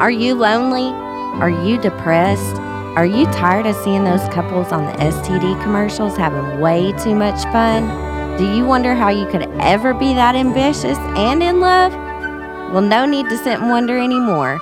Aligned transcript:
Are 0.00 0.10
you 0.10 0.34
lonely? 0.34 0.88
Are 1.40 1.48
you 1.48 1.80
depressed? 1.80 2.56
Are 2.96 3.06
you 3.06 3.26
tired 3.26 3.64
of 3.64 3.76
seeing 3.76 4.02
those 4.02 4.28
couples 4.34 4.72
on 4.72 4.86
the 4.86 4.92
STD 4.92 5.62
commercials 5.62 6.16
having 6.16 6.60
way 6.60 6.92
too 6.98 7.14
much 7.14 7.40
fun? 7.52 8.36
Do 8.36 8.44
you 8.44 8.64
wonder 8.64 8.96
how 8.96 9.10
you 9.10 9.24
could 9.26 9.42
ever 9.60 9.94
be 9.94 10.12
that 10.14 10.34
ambitious 10.34 10.98
and 11.16 11.44
in 11.44 11.60
love? 11.60 11.92
Well, 12.72 12.82
no 12.82 13.06
need 13.06 13.28
to 13.28 13.38
sit 13.38 13.60
and 13.60 13.70
wonder 13.70 13.96
anymore. 13.96 14.58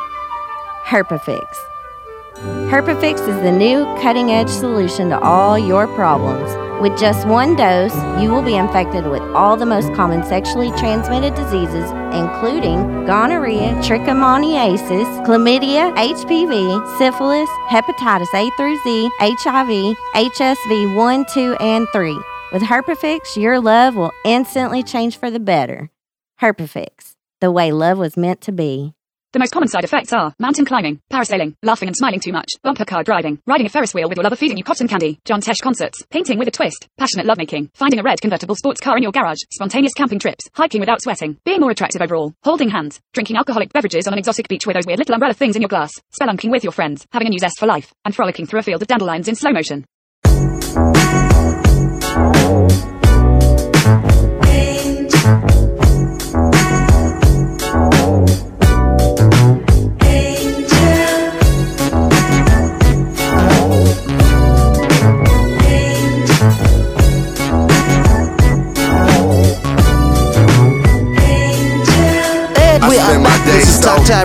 Herpafix. 0.84 1.46
Herpafix 2.68 3.26
is 3.26 3.42
the 3.42 3.52
new 3.52 3.84
cutting 4.02 4.30
edge 4.30 4.50
solution 4.50 5.08
to 5.08 5.18
all 5.18 5.58
your 5.58 5.86
problems. 5.94 6.61
With 6.82 6.98
just 6.98 7.28
one 7.28 7.54
dose, 7.54 7.94
you 8.20 8.32
will 8.32 8.42
be 8.42 8.56
infected 8.56 9.06
with 9.06 9.22
all 9.36 9.56
the 9.56 9.64
most 9.64 9.94
common 9.94 10.24
sexually 10.24 10.72
transmitted 10.72 11.32
diseases, 11.36 11.88
including 12.12 13.04
gonorrhea, 13.04 13.74
trichomoniasis, 13.74 15.24
chlamydia, 15.24 15.94
HPV, 15.94 16.98
syphilis, 16.98 17.48
hepatitis 17.68 18.34
A 18.34 18.50
through 18.56 18.76
Z, 18.82 19.10
HIV, 19.20 19.96
HSV 20.16 20.96
1, 20.96 21.26
2, 21.32 21.56
and 21.60 21.86
3. 21.92 22.20
With 22.52 22.62
Herpafix, 22.62 23.36
your 23.36 23.60
love 23.60 23.94
will 23.94 24.10
instantly 24.24 24.82
change 24.82 25.16
for 25.16 25.30
the 25.30 25.38
better. 25.38 25.88
Herpafix, 26.40 27.14
the 27.40 27.52
way 27.52 27.70
love 27.70 27.98
was 27.98 28.16
meant 28.16 28.40
to 28.40 28.50
be. 28.50 28.92
The 29.32 29.38
most 29.38 29.52
common 29.52 29.68
side 29.68 29.84
effects 29.84 30.12
are 30.12 30.34
mountain 30.38 30.66
climbing, 30.66 31.00
parasailing, 31.10 31.54
laughing 31.62 31.88
and 31.88 31.96
smiling 31.96 32.20
too 32.20 32.32
much, 32.32 32.50
bumper 32.62 32.84
car 32.84 33.02
driving, 33.02 33.40
riding 33.46 33.64
a 33.64 33.70
Ferris 33.70 33.94
wheel 33.94 34.06
with 34.06 34.18
your 34.18 34.24
lover 34.24 34.36
feeding 34.36 34.58
you 34.58 34.62
cotton 34.62 34.86
candy, 34.86 35.20
John 35.24 35.40
Tesh 35.40 35.62
concerts, 35.62 36.04
painting 36.10 36.38
with 36.38 36.48
a 36.48 36.50
twist, 36.50 36.86
passionate 36.98 37.24
lovemaking, 37.24 37.70
finding 37.72 37.98
a 37.98 38.02
red 38.02 38.20
convertible 38.20 38.54
sports 38.54 38.78
car 38.78 38.98
in 38.98 39.02
your 39.02 39.10
garage, 39.10 39.38
spontaneous 39.50 39.94
camping 39.94 40.18
trips, 40.18 40.44
hiking 40.52 40.80
without 40.80 41.00
sweating, 41.00 41.38
being 41.46 41.60
more 41.60 41.70
attractive 41.70 42.02
overall, 42.02 42.34
holding 42.42 42.68
hands, 42.68 43.00
drinking 43.14 43.38
alcoholic 43.38 43.72
beverages 43.72 44.06
on 44.06 44.12
an 44.12 44.18
exotic 44.18 44.48
beach 44.48 44.66
with 44.66 44.76
those 44.76 44.86
weird 44.86 44.98
little 44.98 45.14
umbrella 45.14 45.32
things 45.32 45.56
in 45.56 45.62
your 45.62 45.68
glass, 45.70 45.92
spelunking 46.12 46.50
with 46.50 46.62
your 46.62 46.72
friends, 46.72 47.06
having 47.10 47.28
a 47.28 47.30
new 47.30 47.38
zest 47.38 47.58
for 47.58 47.64
life, 47.64 47.90
and 48.04 48.14
frolicking 48.14 48.44
through 48.44 48.60
a 48.60 48.62
field 48.62 48.82
of 48.82 48.88
dandelions 48.88 49.28
in 49.28 49.34
slow 49.34 49.52
motion. 49.52 49.86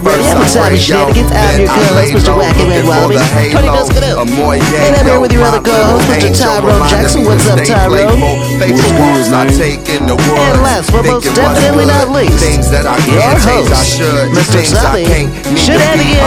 Is 0.05 0.29
Talk 0.29 0.45
Time 0.53 0.69
Radio. 0.69 0.69
Every 0.69 0.69
time 0.69 0.69
you 0.75 0.79
shenanigans, 0.79 1.31
I'm 1.33 1.57
your 1.57 1.67
co-host, 1.73 2.13
Mr. 2.13 2.37
Wacky 2.37 2.69
Red 2.69 2.85
Wallaby, 2.85 3.17
Tony 3.49 3.69
Biscuit. 3.73 4.03
And 4.05 4.93
I'm 4.93 5.05
here 5.05 5.19
with 5.19 5.33
your 5.33 5.41
other 5.43 5.61
co-host, 5.61 6.05
Mr. 6.05 6.29
Tyrone 6.37 6.87
Jackson. 6.89 7.25
What's 7.25 7.47
up, 7.49 7.57
Tyrone? 7.65 8.13
And 8.61 8.77
last 10.61 10.91
but 10.91 11.05
most 11.05 11.25
definitely 11.33 11.85
not 11.85 12.09
least, 12.09 12.43
your 13.09 13.21
host, 13.41 13.97
Mr. 14.37 14.61
Sully 14.65 15.05
Shenanigans. 15.57 16.17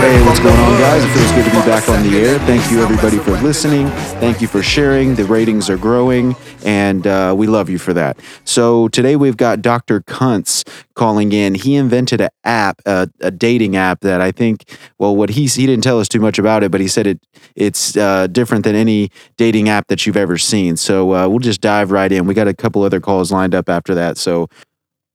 Hey, 0.00 0.24
what's 0.24 0.40
going 0.40 0.56
on, 0.56 0.78
guys? 0.80 1.04
It 1.04 1.08
feels 1.12 1.32
good 1.32 1.44
to 1.44 1.50
be 1.50 1.60
back 1.68 1.86
on 1.90 2.02
the 2.02 2.16
air. 2.18 2.38
Thank 2.40 2.70
you, 2.70 2.82
everybody, 2.82 3.18
for 3.18 3.32
listening. 3.42 3.88
Thank 4.20 4.40
you 4.40 4.48
for 4.48 4.62
sharing. 4.62 5.14
The 5.14 5.24
ratings 5.24 5.68
are 5.68 5.76
growing, 5.76 6.34
and 6.64 7.06
uh, 7.06 7.34
we 7.36 7.46
love 7.46 7.68
you 7.68 7.76
for 7.78 7.92
that. 7.92 8.16
So 8.44 8.88
today 8.88 9.16
we've 9.16 9.36
got 9.36 9.60
Dr. 9.60 10.00
Kuntz 10.00 10.64
calling 11.00 11.32
in. 11.32 11.54
He 11.54 11.76
invented 11.76 12.20
an 12.20 12.28
app, 12.44 12.82
a, 12.84 13.08
a 13.20 13.30
dating 13.30 13.74
app 13.74 14.00
that 14.00 14.20
I 14.20 14.32
think, 14.32 14.64
well, 14.98 15.16
what 15.16 15.30
he 15.30 15.46
he 15.46 15.64
didn't 15.64 15.82
tell 15.82 15.98
us 15.98 16.08
too 16.08 16.20
much 16.20 16.38
about 16.38 16.62
it, 16.62 16.70
but 16.70 16.78
he 16.82 16.88
said 16.88 17.06
it 17.06 17.18
it's 17.56 17.96
uh, 17.96 18.26
different 18.26 18.64
than 18.64 18.74
any 18.74 19.08
dating 19.38 19.70
app 19.70 19.86
that 19.88 20.04
you've 20.04 20.18
ever 20.18 20.36
seen. 20.36 20.76
So 20.76 21.14
uh, 21.14 21.26
we'll 21.26 21.38
just 21.38 21.62
dive 21.62 21.90
right 21.90 22.12
in. 22.12 22.26
We 22.26 22.34
got 22.34 22.48
a 22.48 22.54
couple 22.54 22.82
other 22.82 23.00
calls 23.00 23.32
lined 23.32 23.54
up 23.54 23.70
after 23.70 23.94
that, 23.94 24.18
so 24.18 24.48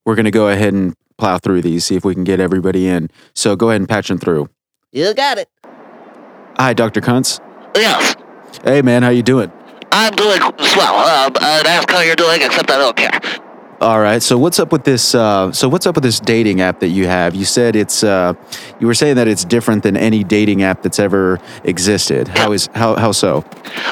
we're 0.07 0.15
gonna 0.15 0.31
go 0.31 0.49
ahead 0.49 0.73
and 0.73 0.95
plow 1.19 1.37
through 1.37 1.61
these, 1.61 1.85
see 1.85 1.95
if 1.95 2.03
we 2.03 2.15
can 2.15 2.23
get 2.23 2.39
everybody 2.39 2.87
in. 2.87 3.11
So 3.35 3.55
go 3.55 3.69
ahead 3.69 3.79
and 3.79 3.87
patch 3.87 4.07
them 4.07 4.17
through. 4.17 4.49
You 4.91 5.13
got 5.13 5.37
it. 5.37 5.49
Hi, 6.57 6.73
Dr. 6.73 6.99
Kuntz. 6.99 7.39
Yes, 7.75 8.15
Hey, 8.63 8.81
man, 8.81 9.03
how 9.03 9.09
you 9.09 9.21
doing? 9.21 9.51
I'm 9.91 10.13
doing 10.15 10.39
swell. 10.39 10.95
Um, 10.95 11.35
and 11.41 11.67
ask 11.67 11.89
how 11.91 12.01
you're 12.01 12.15
doing, 12.15 12.41
except 12.41 12.71
I 12.71 12.77
don't 12.77 12.95
care. 12.97 13.44
All 13.81 13.99
right. 13.99 14.23
So 14.23 14.37
what's 14.37 14.57
up 14.57 14.71
with 14.71 14.85
this? 14.85 15.13
Uh, 15.13 15.51
so 15.51 15.67
what's 15.67 15.85
up 15.85 15.95
with 15.95 16.03
this 16.03 16.21
dating 16.21 16.61
app 16.61 16.79
that 16.79 16.87
you 16.87 17.07
have? 17.07 17.35
You 17.35 17.43
said 17.43 17.75
it's. 17.75 18.03
Uh, 18.03 18.33
you 18.79 18.87
were 18.87 18.93
saying 18.93 19.17
that 19.17 19.27
it's 19.27 19.43
different 19.43 19.83
than 19.83 19.97
any 19.97 20.23
dating 20.23 20.63
app 20.63 20.81
that's 20.81 20.97
ever 20.97 21.39
existed. 21.65 22.29
How 22.29 22.53
is 22.53 22.69
how 22.73 22.95
how 22.95 23.11
so? 23.11 23.43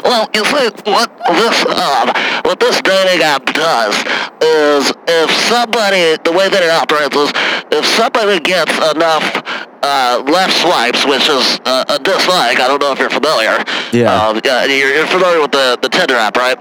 Well, 0.03 0.29
you 0.33 0.45
see, 0.45 0.69
what 0.85 1.11
this 1.27 1.65
um, 1.65 2.07
what 2.43 2.61
this 2.61 2.81
dating 2.81 3.23
app 3.23 3.45
does 3.47 3.95
is 4.41 4.93
if 5.07 5.29
somebody, 5.31 6.15
the 6.23 6.31
way 6.31 6.47
that 6.47 6.63
it 6.63 6.69
operates 6.69 7.15
is, 7.15 7.31
if 7.77 7.85
somebody 7.85 8.39
gets 8.39 8.71
enough 8.95 9.43
uh, 9.83 10.23
left 10.27 10.53
swipes, 10.61 11.05
which 11.05 11.27
is 11.27 11.59
uh, 11.65 11.83
a 11.89 11.99
dislike. 11.99 12.59
I 12.59 12.67
don't 12.69 12.81
know 12.81 12.93
if 12.93 12.99
you're 12.99 13.09
familiar. 13.09 13.61
Yeah. 13.91 14.15
Um, 14.15 14.39
yeah, 14.45 14.63
you're, 14.63 14.95
you're 14.95 15.07
familiar 15.07 15.41
with 15.41 15.51
the 15.51 15.77
the 15.81 15.89
Tinder 15.89 16.15
app, 16.15 16.37
right? 16.37 16.57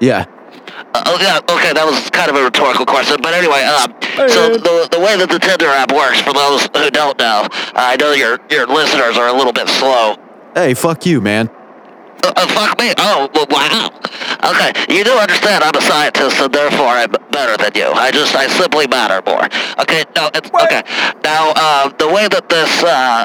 Yeah. 0.00 0.26
Uh, 0.98 1.02
oh 1.06 1.18
yeah, 1.20 1.38
okay, 1.54 1.72
that 1.72 1.86
was 1.86 2.10
kind 2.10 2.28
of 2.28 2.34
a 2.34 2.42
rhetorical 2.42 2.84
question, 2.84 3.18
but 3.22 3.32
anyway, 3.32 3.62
um, 3.62 3.94
so 4.28 4.58
the 4.58 4.88
the 4.90 4.98
way 4.98 5.16
that 5.16 5.28
the 5.30 5.38
Tinder 5.38 5.66
app 5.66 5.92
works, 5.92 6.20
for 6.20 6.32
those 6.32 6.66
who 6.74 6.90
don't 6.90 7.16
know, 7.18 7.46
I 7.74 7.96
know 7.96 8.12
your 8.12 8.40
your 8.50 8.66
listeners 8.66 9.16
are 9.16 9.28
a 9.28 9.32
little 9.32 9.52
bit 9.52 9.68
slow. 9.68 10.16
Hey, 10.54 10.74
fuck 10.74 11.06
you, 11.06 11.20
man. 11.20 11.50
Uh, 12.24 12.32
uh, 12.36 12.46
fuck 12.48 12.78
me. 12.78 12.92
Oh, 12.98 13.28
well, 13.34 13.46
wow. 13.50 13.90
Okay, 14.50 14.70
you 14.94 15.04
do 15.04 15.12
understand 15.18 15.64
I'm 15.64 15.74
a 15.74 15.80
scientist, 15.82 16.40
and 16.40 16.52
therefore 16.52 16.88
I'm 16.88 17.10
better 17.30 17.56
than 17.56 17.72
you. 17.74 17.90
I 17.92 18.10
just, 18.10 18.34
I 18.34 18.46
simply 18.48 18.86
matter 18.86 19.22
more. 19.26 19.44
Okay, 19.80 20.04
no, 20.16 20.30
it's, 20.34 20.50
okay. 20.50 20.82
Now, 21.24 21.52
uh, 21.56 21.88
the 21.98 22.08
way 22.08 22.28
that 22.28 22.48
this, 22.48 22.70
uh, 22.82 23.24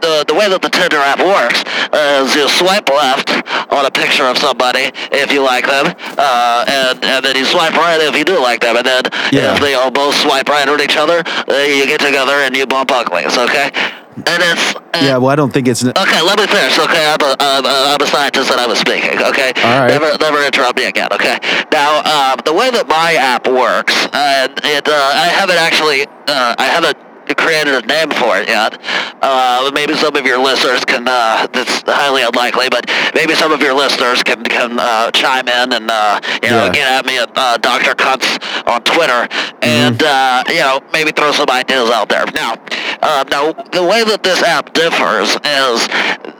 the, 0.00 0.24
the 0.26 0.34
way 0.34 0.48
that 0.48 0.62
the 0.62 0.70
Tinder 0.70 0.98
app 0.98 1.20
works 1.20 1.60
is 1.92 2.34
you 2.34 2.48
swipe 2.48 2.88
left 2.88 3.30
on 3.72 3.84
a 3.86 3.90
picture 3.90 4.24
of 4.24 4.38
somebody 4.38 4.90
if 5.12 5.32
you 5.32 5.42
like 5.42 5.66
them, 5.66 5.94
uh, 6.18 6.64
and, 6.68 7.04
and 7.04 7.24
then 7.24 7.36
you 7.36 7.44
swipe 7.44 7.74
right 7.74 8.00
if 8.00 8.16
you 8.16 8.24
do 8.24 8.40
like 8.40 8.60
them, 8.60 8.76
and 8.76 8.86
then 8.86 9.02
Yeah. 9.32 9.54
if 9.54 9.60
they 9.60 9.74
all 9.74 9.90
both 9.90 10.14
swipe 10.16 10.48
right 10.48 10.68
at 10.68 10.80
each 10.80 10.96
other, 10.96 11.22
uh, 11.26 11.54
you 11.64 11.86
get 11.86 12.00
together 12.00 12.34
and 12.44 12.56
you 12.56 12.66
bump 12.66 12.90
uglies, 12.92 13.36
okay? 13.36 13.70
And 14.16 14.42
it's, 14.42 14.74
uh, 14.74 14.80
Yeah. 15.02 15.16
Well, 15.18 15.28
I 15.30 15.36
don't 15.36 15.52
think 15.52 15.68
it's. 15.68 15.84
Okay, 15.84 16.22
let 16.22 16.38
me 16.38 16.46
finish. 16.46 16.78
Okay, 16.78 17.04
I'm 17.06 17.20
a, 17.20 17.36
I'm 17.38 17.64
a, 17.64 17.68
I'm 17.94 18.00
a 18.00 18.06
scientist 18.06 18.50
and 18.50 18.60
I 18.60 18.66
was 18.66 18.78
speaking. 18.78 19.18
Okay. 19.20 19.52
All 19.62 19.80
right. 19.80 19.88
Never, 19.88 20.16
never 20.18 20.44
interrupt 20.44 20.78
me 20.78 20.84
again. 20.86 21.08
Okay. 21.12 21.38
Now, 21.70 22.00
um, 22.00 22.40
the 22.44 22.52
way 22.52 22.70
that 22.70 22.88
my 22.88 23.14
app 23.14 23.46
works, 23.46 23.94
and 24.14 24.52
it, 24.64 24.88
uh, 24.88 24.92
I 24.92 25.28
haven't 25.28 25.58
actually, 25.58 26.06
uh, 26.28 26.54
I 26.58 26.64
haven't 26.64 26.96
created 27.34 27.74
a 27.74 27.86
name 27.86 28.10
for 28.10 28.36
it 28.38 28.48
yet. 28.48 28.78
Uh, 29.22 29.70
maybe 29.74 29.94
some 29.94 30.14
of 30.16 30.24
your 30.26 30.38
listeners 30.38 30.84
can. 30.84 31.06
Uh, 31.08 31.46
that's 31.52 31.82
highly 31.86 32.22
unlikely, 32.22 32.68
but 32.68 32.88
maybe 33.14 33.34
some 33.34 33.52
of 33.52 33.60
your 33.60 33.74
listeners 33.74 34.22
can 34.22 34.42
can 34.44 34.78
uh, 34.78 35.10
chime 35.10 35.48
in 35.48 35.72
and 35.72 35.90
uh, 35.90 36.20
you 36.42 36.50
know 36.50 36.66
Yeah. 36.66 36.72
get 36.72 36.86
at 36.92 37.06
me 37.06 37.18
at 37.18 37.30
uh, 37.36 37.56
Dr. 37.58 37.94
Kuntz 37.94 38.38
on 38.66 38.82
Twitter 38.82 39.28
and 39.62 40.02
uh, 40.02 40.44
you 40.48 40.60
know 40.60 40.80
maybe 40.92 41.12
throw 41.12 41.32
some 41.32 41.50
ideas 41.50 41.90
out 41.90 42.08
there. 42.08 42.24
Now, 42.34 42.54
uh, 43.02 43.24
now 43.30 43.52
the 43.52 43.82
way 43.82 44.04
that 44.04 44.22
this 44.22 44.42
app 44.42 44.72
differs 44.74 45.36
is 45.44 45.88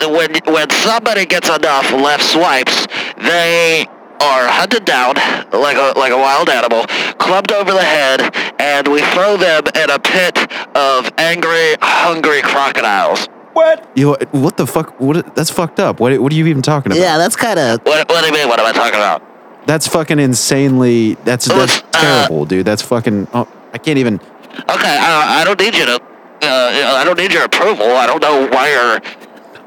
when 0.08 0.34
when 0.52 0.70
somebody 0.70 1.24
gets 1.26 1.48
enough 1.48 1.90
left 1.92 2.22
swipes, 2.24 2.86
they 3.18 3.86
are 4.20 4.48
hunted 4.48 4.84
down 4.84 5.14
like 5.52 5.76
a 5.76 5.92
like 5.98 6.12
a 6.12 6.16
wild 6.16 6.48
animal, 6.48 6.86
clubbed 7.18 7.52
over 7.52 7.70
the 7.72 7.82
head, 7.84 8.20
and 8.58 8.88
we 8.88 9.00
throw 9.12 9.36
them 9.36 9.64
in 9.74 9.90
a 9.90 9.98
pit 9.98 10.38
of 10.76 11.10
angry, 11.18 11.76
hungry 11.80 12.42
crocodiles. 12.42 13.26
What? 13.52 13.88
You 13.94 14.16
what 14.32 14.56
the 14.56 14.66
fuck? 14.66 15.00
What? 15.00 15.34
That's 15.34 15.50
fucked 15.50 15.80
up. 15.80 15.98
What? 15.98 16.18
What 16.20 16.30
are 16.32 16.34
you 16.34 16.46
even 16.46 16.62
talking 16.62 16.92
about? 16.92 17.00
Yeah, 17.00 17.16
that's 17.16 17.36
kind 17.36 17.58
of. 17.58 17.80
What, 17.84 18.08
what 18.08 18.20
do 18.20 18.26
you 18.26 18.32
mean? 18.32 18.48
What 18.48 18.60
am 18.60 18.66
I 18.66 18.72
talking 18.72 18.96
about? 18.96 19.22
That's 19.66 19.88
fucking 19.88 20.18
insanely. 20.18 21.14
That's 21.24 21.46
that's 21.46 21.78
uh, 21.82 21.90
terrible, 21.92 22.44
dude. 22.44 22.66
That's 22.66 22.82
fucking. 22.82 23.28
Oh, 23.32 23.48
I 23.72 23.78
can't 23.78 23.98
even. 23.98 24.16
Okay, 24.16 24.98
I, 25.00 25.40
I 25.40 25.44
don't 25.44 25.58
need 25.58 25.74
you 25.74 25.86
to. 25.86 25.94
Uh, 26.42 26.96
I 26.98 27.02
don't 27.04 27.18
need 27.18 27.32
your 27.32 27.44
approval. 27.44 27.86
I 27.96 28.06
don't 28.06 28.20
know 28.20 28.46
why 28.48 28.70
you're. 28.70 29.00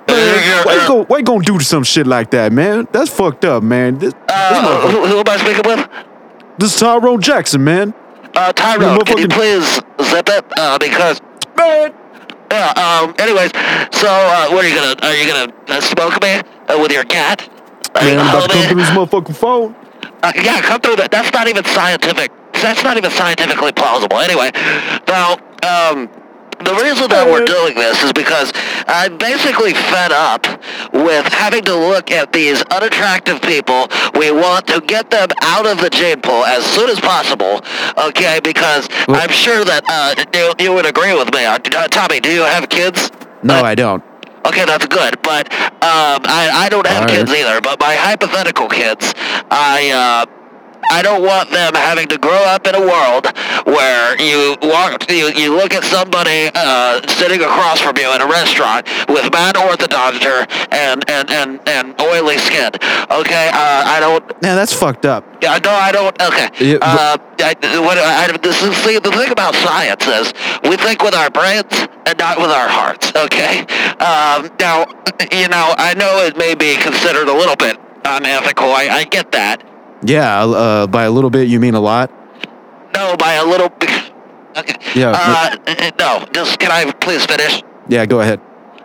Man, 0.07 0.43
you're- 0.45 0.63
why 0.63 0.81
you 0.81 0.87
go? 0.87 1.03
Why 1.05 1.17
you 1.17 1.23
gonna 1.23 1.43
do 1.43 1.59
some 1.59 1.83
shit 1.83 2.07
like 2.07 2.29
that, 2.31 2.51
man? 2.51 2.87
That's 2.91 3.09
fucked 3.09 3.43
up, 3.45 3.63
man. 3.63 3.97
This, 3.97 4.13
this, 4.13 4.23
uh, 4.29 4.61
motherfucker- 4.83 4.91
who, 4.91 5.05
who 5.07 5.17
am 5.19 5.23
I 5.27 5.37
speaking 5.37 5.63
with? 5.65 5.89
this 6.59 6.73
is 6.75 6.79
Tyrone 6.79 7.21
Jackson, 7.21 7.63
man. 7.63 7.93
Uh, 8.39 8.53
Tyrone, 8.53 9.03
can 9.03 9.17
you 9.17 9.27
please 9.27 9.81
zip 10.01 10.29
it? 10.29 10.45
Uh, 10.55 10.77
because 10.79 11.19
Man. 11.57 11.93
yeah. 12.49 12.71
Um. 13.03 13.13
Anyways, 13.19 13.51
so 13.91 14.07
uh, 14.07 14.47
what 14.49 14.63
are 14.63 14.69
you 14.69 14.75
gonna? 14.75 14.95
Are 15.03 15.13
you 15.13 15.27
gonna 15.27 15.53
uh, 15.67 15.81
smoke 15.81 16.21
me 16.21 16.39
uh, 16.69 16.79
with 16.79 16.93
your 16.93 17.03
cat? 17.03 17.49
Are 17.95 18.03
you 18.07 18.15
Man, 18.15 18.19
I'm 18.19 18.29
about 18.29 18.49
to 18.49 18.55
come 18.55 18.67
through 18.67 18.77
this 18.77 18.89
motherfucking 18.91 19.35
phone. 19.35 19.75
Uh, 20.23 20.31
yeah, 20.37 20.61
come 20.61 20.79
through 20.79 20.95
that. 20.95 21.11
That's 21.11 21.33
not 21.33 21.49
even 21.49 21.65
scientific. 21.65 22.31
That's 22.53 22.81
not 22.81 22.95
even 22.95 23.11
scientifically 23.11 23.73
plausible. 23.73 24.19
Anyway, 24.19 24.51
now, 25.05 25.35
um, 25.67 26.07
the 26.63 26.75
reason 26.83 27.09
that 27.09 27.25
we're 27.27 27.45
doing 27.45 27.75
this 27.75 28.03
is 28.03 28.13
because 28.13 28.51
I'm 28.87 29.17
basically 29.17 29.73
fed 29.73 30.11
up 30.11 30.45
with 30.93 31.25
having 31.31 31.63
to 31.65 31.75
look 31.75 32.11
at 32.11 32.31
these 32.33 32.61
unattractive 32.63 33.41
people. 33.41 33.87
We 34.15 34.31
want 34.31 34.67
to 34.67 34.81
get 34.81 35.09
them 35.09 35.29
out 35.41 35.65
of 35.65 35.79
the 35.79 35.89
gene 35.89 36.21
pool 36.21 36.43
as 36.45 36.65
soon 36.65 36.89
as 36.89 36.99
possible, 36.99 37.61
okay? 37.97 38.39
Because 38.43 38.87
I'm 39.07 39.29
sure 39.31 39.63
that 39.65 39.83
uh, 39.87 40.15
you, 40.33 40.53
you 40.65 40.73
would 40.73 40.85
agree 40.85 41.13
with 41.13 41.33
me. 41.33 41.45
Uh, 41.45 41.57
Tommy, 41.87 42.19
do 42.19 42.31
you 42.31 42.41
have 42.41 42.69
kids? 42.69 43.11
No, 43.43 43.59
Uh, 43.59 43.63
I 43.63 43.75
don't. 43.75 44.03
Okay, 44.45 44.65
that's 44.65 44.87
good. 44.87 45.21
But 45.21 45.51
um, 45.83 46.23
I, 46.25 46.49
I 46.53 46.69
don't 46.69 46.87
have 46.87 47.01
right. 47.01 47.09
kids 47.09 47.31
either. 47.31 47.61
But 47.61 47.79
my 47.79 47.93
hypothetical 47.95 48.67
kids, 48.69 49.13
I 49.51 49.91
uh, 49.91 50.38
I 50.89 51.01
don't 51.01 51.23
want 51.23 51.49
them 51.51 51.73
having 51.75 52.07
to 52.07 52.17
grow 52.17 52.43
up 52.45 52.67
in 52.67 52.75
a 52.75 52.81
world 52.81 53.27
where 53.65 54.19
you 54.21 54.57
walk, 54.61 55.09
you, 55.09 55.29
you 55.29 55.55
look 55.55 55.73
at 55.73 55.83
somebody 55.83 56.49
uh, 56.55 57.01
sitting 57.07 57.41
across 57.41 57.79
from 57.79 57.97
you 57.97 58.13
in 58.13 58.21
a 58.21 58.27
restaurant 58.27 58.87
with 59.07 59.31
bad 59.31 59.55
orthodonture 59.55 60.49
and 60.71 61.07
and, 61.09 61.29
and, 61.29 61.59
and 61.67 62.01
oily 62.01 62.37
skin. 62.37 62.71
Okay, 63.11 63.49
uh, 63.53 63.83
I 63.85 63.97
don't. 63.99 64.23
Yeah, 64.41 64.55
that's 64.55 64.73
fucked 64.73 65.05
up. 65.05 65.25
Yeah, 65.41 65.59
no, 65.63 65.71
I 65.71 65.91
don't. 65.91 66.21
Okay. 66.21 66.49
Yeah, 66.59 66.77
uh, 66.81 67.17
I, 67.39 67.53
what, 67.79 67.97
I, 67.97 68.35
this 68.37 68.61
is, 68.61 68.75
see, 68.77 68.99
the 68.99 69.11
thing 69.11 69.31
about 69.31 69.55
science 69.55 70.05
is 70.05 70.33
we 70.63 70.75
think 70.75 71.01
with 71.01 71.15
our 71.15 71.29
brains 71.29 71.71
and 72.05 72.17
not 72.17 72.37
with 72.37 72.49
our 72.49 72.67
hearts. 72.67 73.15
Okay. 73.15 73.61
Um, 73.99 74.49
now, 74.59 74.85
you 75.31 75.47
know, 75.47 75.73
I 75.77 75.93
know 75.97 76.23
it 76.25 76.37
may 76.37 76.55
be 76.55 76.75
considered 76.75 77.27
a 77.27 77.33
little 77.33 77.55
bit 77.55 77.77
unethical. 78.03 78.65
I, 78.71 78.87
I 78.89 79.03
get 79.05 79.31
that. 79.31 79.63
Yeah, 80.03 80.43
uh, 80.43 80.87
by 80.87 81.03
a 81.03 81.11
little 81.11 81.29
bit, 81.29 81.47
you 81.47 81.59
mean 81.59 81.75
a 81.75 81.79
lot? 81.79 82.11
No, 82.95 83.15
by 83.17 83.33
a 83.33 83.45
little. 83.45 83.67
Okay. 84.57 84.75
Yeah, 84.95 85.11
Uh, 85.13 85.55
no, 85.99 86.25
just 86.33 86.59
can 86.59 86.71
I 86.71 86.91
please 86.91 87.25
finish? 87.25 87.63
Yeah, 87.87 88.05
go 88.05 88.21
ahead. 88.21 88.39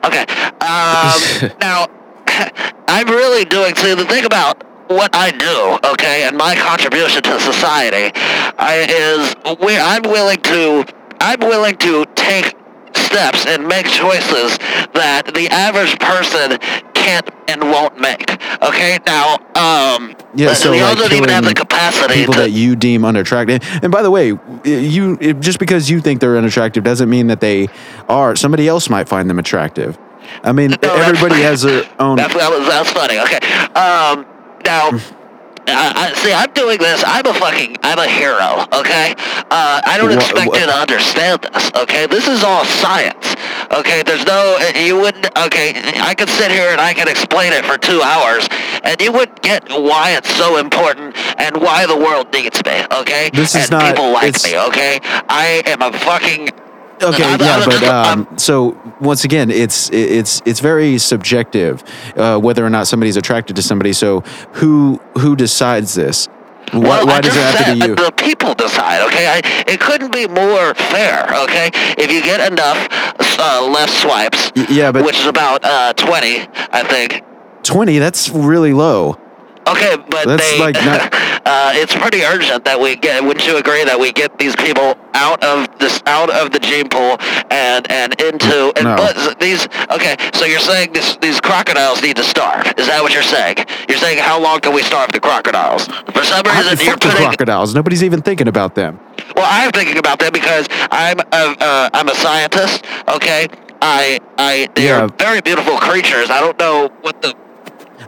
Okay. 0.04 0.22
Um, 0.60 1.50
now, 1.60 1.86
I'm 2.88 3.06
really 3.06 3.44
doing. 3.44 3.74
See, 3.76 3.94
the 3.94 4.04
thing 4.04 4.24
about 4.24 4.62
what 4.88 5.14
I 5.14 5.30
do, 5.30 5.78
okay, 5.92 6.24
and 6.26 6.36
my 6.36 6.54
contribution 6.56 7.22
to 7.22 7.40
society, 7.40 8.10
I, 8.58 8.86
is 8.88 9.34
we, 9.60 9.76
I'm 9.78 10.02
willing 10.02 10.40
to. 10.42 10.84
I'm 11.20 11.40
willing 11.40 11.76
to 11.78 12.04
take 12.16 12.54
steps 12.94 13.46
and 13.46 13.66
make 13.66 13.86
choices 13.86 14.58
that 14.92 15.30
the 15.34 15.48
average 15.48 15.98
person 15.98 16.58
can't 17.04 17.30
and 17.48 17.62
won't 17.62 18.00
make. 18.00 18.30
Okay. 18.62 18.98
Now, 19.06 19.34
um, 19.54 20.16
Yeah, 20.34 20.54
so 20.54 20.70
like 20.70 20.98
don't 20.98 21.12
even 21.12 21.28
have 21.28 21.44
the 21.44 21.54
capacity 21.54 22.14
people 22.14 22.34
to. 22.34 22.40
that 22.40 22.50
you 22.50 22.74
deem 22.76 23.04
unattractive. 23.04 23.62
And 23.82 23.92
by 23.92 24.02
the 24.02 24.10
way, 24.10 24.28
you 24.64 25.18
it- 25.20 25.40
just 25.40 25.58
because 25.58 25.90
you 25.90 26.00
think 26.00 26.20
they're 26.20 26.36
unattractive 26.38 26.82
doesn't 26.84 27.10
mean 27.10 27.26
that 27.28 27.40
they 27.40 27.68
are. 28.08 28.34
Somebody 28.36 28.66
else 28.68 28.88
might 28.88 29.08
find 29.08 29.28
them 29.28 29.38
attractive. 29.38 29.98
I 30.42 30.52
mean, 30.52 30.74
No, 30.82 30.94
everybody 30.94 31.42
has 31.42 31.62
their 31.62 31.84
own. 31.98 32.16
That's, 32.16 32.34
that 32.34 32.50
was, 32.50 32.66
that's 32.66 32.90
funny. 32.90 33.18
Okay. 33.20 33.36
Um, 33.76 34.24
now, 34.64 34.90
I, 35.66 36.10
I, 36.10 36.14
see, 36.14 36.32
I'm 36.32 36.50
doing 36.52 36.78
this. 36.78 37.04
I'm 37.06 37.26
a 37.26 37.34
fucking, 37.34 37.76
I'm 37.82 37.98
a 37.98 38.08
hero. 38.08 38.66
Okay. 38.80 39.14
Uh, 39.50 39.80
I 39.84 39.96
don't 39.98 40.12
expect 40.12 40.46
you 40.56 40.66
to 40.66 40.74
understand 40.74 41.42
this. 41.42 41.70
Okay. 41.76 42.06
This 42.06 42.26
is 42.26 42.42
all 42.42 42.64
science. 42.64 43.34
Okay. 43.72 44.02
There's 44.02 44.24
no, 44.26 44.58
you 44.74 44.98
wouldn't. 44.98 45.26
Okay. 45.38 45.72
I 46.00 46.14
could 46.14 46.28
sit 46.28 46.50
here 46.50 46.68
and 46.70 46.80
I 46.80 46.94
could 46.94 47.08
explain 47.08 47.52
it 47.52 47.64
for 47.64 47.78
two 47.78 48.02
hours, 48.02 48.46
and 48.82 49.00
you 49.00 49.12
wouldn't 49.12 49.42
get 49.42 49.68
why 49.70 50.12
it's 50.16 50.30
so 50.34 50.56
important 50.56 51.16
and 51.38 51.56
why 51.56 51.86
the 51.86 51.96
world 51.96 52.32
needs 52.32 52.64
me. 52.64 52.84
Okay. 52.92 53.30
This 53.32 53.54
is 53.54 53.62
and 53.64 53.70
not- 53.72 53.94
people 53.94 54.12
like 54.12 54.42
me. 54.44 54.58
Okay. 54.58 55.00
I 55.28 55.62
am 55.66 55.82
a 55.82 55.92
fucking. 55.98 56.50
Okay, 57.02 57.18
yeah, 57.22 57.64
but 57.64 57.82
um, 57.82 58.38
so 58.38 58.80
once 59.00 59.24
again, 59.24 59.50
it's 59.50 59.90
it's 59.90 60.40
it's 60.46 60.60
very 60.60 60.96
subjective 60.98 61.82
uh, 62.16 62.38
whether 62.38 62.64
or 62.64 62.70
not 62.70 62.86
somebody's 62.86 63.16
attracted 63.16 63.56
to 63.56 63.62
somebody. 63.62 63.92
So 63.92 64.20
who 64.52 65.00
who 65.18 65.34
decides 65.34 65.94
this? 65.94 66.28
Why, 66.74 66.88
Well, 66.88 67.06
why 67.06 67.20
does 67.20 67.36
it 67.36 67.40
have 67.40 67.66
to 67.66 67.72
be 67.74 67.86
you? 67.86 67.94
The 67.94 68.12
people 68.16 68.54
decide, 68.54 69.02
okay? 69.06 69.26
I, 69.28 69.64
it 69.70 69.80
couldn't 69.80 70.12
be 70.12 70.26
more 70.26 70.74
fair, 70.74 71.24
okay? 71.44 71.70
If 71.98 72.10
you 72.10 72.20
get 72.22 72.40
enough 72.52 72.88
uh, 73.38 73.66
left 73.70 73.92
swipes, 73.92 74.50
Y- 74.56 74.66
yeah, 74.70 74.92
but- 74.92 75.04
which 75.04 75.18
is 75.18 75.26
about 75.26 75.64
uh, 75.64 75.92
20, 75.94 76.46
I 76.72 76.82
think. 76.82 77.22
Twenty. 77.62 77.98
That's 77.98 78.28
really 78.28 78.74
low. 78.74 79.16
Okay, 79.66 79.96
but 80.10 80.26
That's 80.26 80.50
they, 80.52 80.58
like 80.60 80.74
not- 80.84 81.14
uh, 81.46 81.72
it's 81.74 81.94
pretty 81.94 82.22
urgent 82.22 82.64
that 82.64 82.78
we 82.78 82.96
get. 82.96 83.22
Wouldn't 83.24 83.46
you 83.46 83.56
agree 83.56 83.84
that 83.84 83.98
we 83.98 84.12
get 84.12 84.38
these 84.38 84.54
people 84.56 84.96
out 85.14 85.42
of 85.42 85.66
this, 85.78 86.02
out 86.06 86.30
of 86.30 86.50
the 86.52 86.58
gene 86.60 86.88
pool, 86.88 87.16
and 87.50 87.90
and 87.90 88.18
into 88.20 88.72
and 88.76 88.84
No. 88.84 88.96
but 88.96 89.40
these? 89.40 89.66
Okay, 89.90 90.16
so 90.34 90.44
you're 90.44 90.60
saying 90.60 90.92
this, 90.92 91.16
these 91.16 91.40
crocodiles 91.40 92.02
need 92.02 92.16
to 92.16 92.24
starve? 92.24 92.66
Is 92.76 92.86
that 92.88 93.02
what 93.02 93.12
you're 93.14 93.22
saying? 93.22 93.56
You're 93.88 93.98
saying 93.98 94.18
how 94.18 94.40
long 94.40 94.60
can 94.60 94.74
we 94.74 94.82
starve 94.82 95.12
the 95.12 95.20
crocodiles? 95.20 95.86
For 96.12 96.24
some 96.24 96.42
I 96.46 96.60
reason, 96.60 96.86
you're 96.86 96.96
putting. 96.98 97.16
crocodiles. 97.16 97.74
Nobody's 97.74 98.02
even 98.04 98.20
thinking 98.22 98.48
about 98.48 98.74
them. 98.74 99.00
Well, 99.36 99.46
I'm 99.48 99.70
thinking 99.72 99.96
about 99.98 100.18
that 100.20 100.32
because 100.32 100.66
I'm 100.90 101.18
a, 101.20 101.56
uh, 101.60 101.90
I'm 101.94 102.08
a 102.08 102.14
scientist. 102.14 102.84
Okay, 103.08 103.48
I 103.80 104.20
I 104.36 104.68
they 104.74 104.86
Yeah. 104.86 105.04
are 105.04 105.08
very 105.08 105.40
beautiful 105.40 105.76
creatures. 105.78 106.30
I 106.30 106.40
don't 106.40 106.58
know 106.58 106.90
what 107.00 107.22
the 107.22 107.34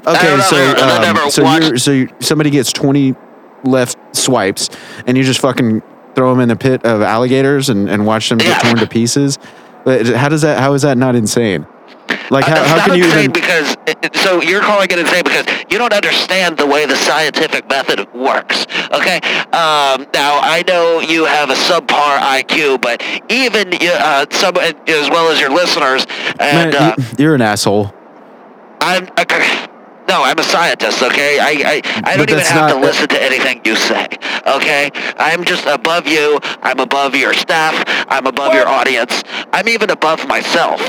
Okay, 0.07 0.41
so 0.41 0.57
um, 0.77 1.31
so 1.31 1.43
watched- 1.43 1.67
you're 1.69 1.79
so 1.79 1.91
you, 1.93 2.09
somebody 2.21 2.51
gets 2.51 2.73
twenty 2.73 3.15
left 3.65 3.99
swipes, 4.17 4.71
and 5.07 5.17
you 5.17 5.25
just 5.25 5.41
fucking 5.41 5.83
throw 6.15 6.31
them 6.33 6.41
in 6.41 6.51
a 6.51 6.57
pit 6.57 6.85
of 6.85 7.03
alligators 7.03 7.69
and, 7.69 7.89
and 7.91 8.07
watch 8.07 8.29
them 8.29 8.39
get 8.39 8.49
Yeah. 8.49 8.59
torn 8.59 8.77
to 8.77 8.87
pieces. 8.87 9.39
But 9.85 10.07
How 10.07 10.29
does 10.29 10.43
that? 10.43 10.61
How 10.61 10.73
is 10.75 10.83
that 10.83 10.97
not 10.99 11.15
insane? 11.17 11.67
Like 12.31 12.45
how, 12.45 12.57
Uh, 12.61 12.65
how 12.69 12.87
can 12.87 12.99
you 12.99 13.05
even? 13.07 13.31
because 13.33 13.77
it- 13.87 14.15
so 14.17 14.41
you're 14.43 14.61
calling 14.61 14.89
it 14.91 14.99
insane 14.99 15.23
because 15.25 15.45
you 15.71 15.79
don't 15.79 15.93
understand 15.93 16.57
the 16.57 16.67
way 16.67 16.87
the 16.87 16.97
scientific 16.97 17.69
method 17.69 18.13
works. 18.15 18.67
Okay. 18.93 19.17
Um, 19.53 20.07
now 20.15 20.39
I 20.43 20.63
know 20.67 21.01
you 21.01 21.25
have 21.25 21.51
a 21.51 21.55
subpar 21.55 22.19
IQ, 22.19 22.81
but 22.81 23.03
even 23.29 23.75
uh, 23.75 24.27
some 24.31 24.57
as 24.57 25.11
well 25.11 25.31
as 25.31 25.41
your 25.41 25.51
listeners, 25.51 26.07
and 26.41 26.73
Man, 26.73 26.75
uh, 26.77 26.95
you, 26.99 27.05
you're 27.19 27.35
an 27.35 27.43
asshole. 27.43 27.93
I'm. 28.81 29.09
Uh, 29.17 29.66
no, 30.09 30.23
I'm 30.25 30.39
a 30.39 30.43
scientist, 30.43 31.03
okay? 31.03 31.39
I, 31.39 31.51
I, 31.51 31.83
I 32.05 32.17
don't 32.17 32.29
even 32.29 32.37
that's 32.39 32.49
have 32.51 32.69
to 32.71 32.75
not- 32.77 32.85
listen 32.85 33.09
to 33.09 33.23
anything 33.23 33.61
you 33.65 33.75
say, 33.77 34.07
okay? 34.47 34.91
I'm 35.19 35.45
just 35.45 35.67
above 35.67 36.07
you. 36.07 36.39
I'm 36.63 36.79
above 36.81 37.15
your 37.15 37.35
staff. 37.35 37.75
I'm 38.09 38.27
above 38.27 38.55
your 38.55 38.69
audience. 38.69 39.23
I'm 39.53 39.69
even 39.69 39.91
above 39.91 40.27
myself. 40.29 40.81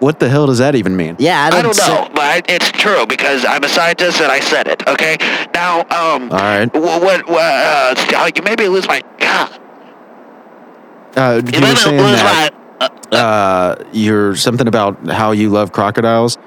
What 0.00 0.18
the 0.18 0.30
hell 0.30 0.46
does 0.46 0.56
that 0.58 0.74
even 0.74 0.96
mean? 0.96 1.16
Yeah, 1.18 1.42
I 1.42 1.48
I 1.48 1.50
don't, 1.50 1.62
don't 1.64 1.74
say- 1.74 1.86
know, 1.94 2.08
but 2.14 2.48
it's 2.48 2.70
true 2.72 3.04
because 3.06 3.44
I'm 3.44 3.62
a 3.64 3.68
scientist 3.68 4.20
and 4.22 4.32
I 4.32 4.40
said 4.40 4.66
it. 4.66 4.86
Okay. 4.88 5.18
Now, 5.52 5.80
um, 5.80 6.32
All 6.32 6.38
right. 6.38 6.68
wh- 6.74 7.02
what? 7.02 7.28
what 7.28 7.42
uh, 7.42 7.94
uh, 8.16 8.30
you 8.34 8.42
made 8.42 8.58
me 8.58 8.68
lose 8.68 8.88
my. 8.88 9.02
God, 9.18 9.60
Uh, 11.16 11.42
you 11.44 11.60
you 11.60 11.66
were 11.66 11.76
saying 11.76 12.00
lose 12.00 12.12
that 12.22 12.54
my. 12.80 12.86
Uh, 12.86 13.14
uh, 13.14 13.84
you're 13.92 14.34
something 14.36 14.66
about 14.66 15.06
how 15.08 15.32
you 15.32 15.50
love 15.50 15.72
crocodiles. 15.72 16.38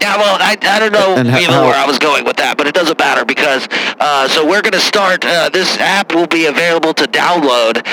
Yeah, 0.00 0.16
well, 0.16 0.36
I, 0.40 0.56
I 0.62 0.78
don't 0.78 0.92
know 0.92 1.16
And 1.16 1.28
even 1.28 1.42
how- 1.54 1.64
where 1.66 1.74
I 1.74 1.86
was 1.86 1.98
going 1.98 2.24
with 2.24 2.36
that, 2.36 2.56
but 2.56 2.66
it 2.66 2.74
doesn't 2.74 2.98
matter 2.98 3.24
because 3.24 3.66
uh, 4.00 4.28
so 4.28 4.46
we're 4.46 4.62
gonna 4.62 4.78
start. 4.80 5.24
Uh, 5.24 5.48
this 5.48 5.76
app 5.78 6.14
will 6.14 6.26
be 6.26 6.46
available 6.46 6.94
to 6.94 7.04
download 7.04 7.84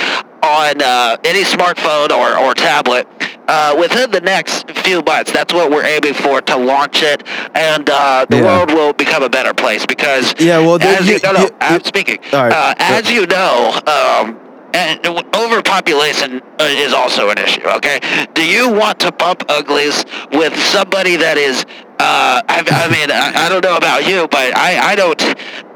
on 0.43 0.81
uh, 0.81 1.17
any 1.23 1.43
smartphone 1.43 2.09
or, 2.09 2.35
or 2.37 2.53
tablet 2.55 3.07
uh, 3.47 3.75
within 3.79 4.09
the 4.09 4.21
next 4.21 4.69
few 4.71 5.01
months. 5.03 5.31
That's 5.31 5.53
what 5.53 5.69
we're 5.69 5.85
aiming 5.85 6.15
for 6.15 6.41
to 6.41 6.57
launch 6.57 7.03
it, 7.03 7.21
and 7.55 7.87
uh, 7.89 8.25
the 8.29 8.37
Yeah. 8.37 8.43
world 8.43 8.71
will 8.71 8.93
become 8.93 9.21
a 9.23 9.29
better 9.29 9.53
place 9.53 9.85
because 9.85 10.33
Yeah, 10.39 10.57
well, 10.59 10.79
the- 10.79 10.87
as 10.87 11.07
you, 11.07 11.13
you- 11.15 11.19
no, 11.23 11.31
no, 11.33 11.41
you- 11.43 11.49
I'm 11.61 11.83
speaking. 11.83 12.17
Right. 12.33 12.51
Uh, 12.51 12.73
as 12.79 13.11
you 13.11 13.27
know, 13.27 13.79
um, 13.85 14.39
and 14.73 15.05
overpopulation 15.35 16.41
uh, 16.59 16.63
is 16.63 16.93
also 16.93 17.29
an 17.29 17.37
issue. 17.37 17.65
Okay, 17.77 17.99
do 18.33 18.45
you 18.45 18.71
want 18.71 18.99
to 19.01 19.11
bump 19.11 19.43
uglies 19.49 20.05
with 20.31 20.57
somebody 20.57 21.15
that 21.17 21.37
is? 21.37 21.65
Uh, 21.99 22.41
I, 22.47 22.63
I 22.67 22.89
mean, 22.91 23.11
I, 23.11 23.45
I 23.45 23.49
don't 23.49 23.63
know 23.63 23.77
about 23.77 24.07
you, 24.07 24.27
but 24.29 24.55
I, 24.57 24.91
I 24.91 24.95
don't. 24.95 25.21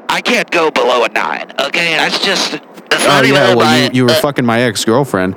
I 0.08 0.20
can't 0.20 0.50
go 0.50 0.70
below 0.70 1.04
a 1.04 1.08
nine. 1.08 1.52
Okay, 1.60 1.96
that's 1.96 2.24
just. 2.24 2.52
That's 2.90 3.04
Oh 3.04 3.08
not 3.08 3.24
even 3.24 3.34
yeah, 3.34 3.54
well 3.54 3.64
my- 3.66 3.84
you, 3.86 3.90
you 3.92 4.04
were 4.04 4.10
uh, 4.10 4.20
fucking 4.20 4.44
my 4.46 4.60
ex 4.62 4.84
girlfriend. 4.84 5.36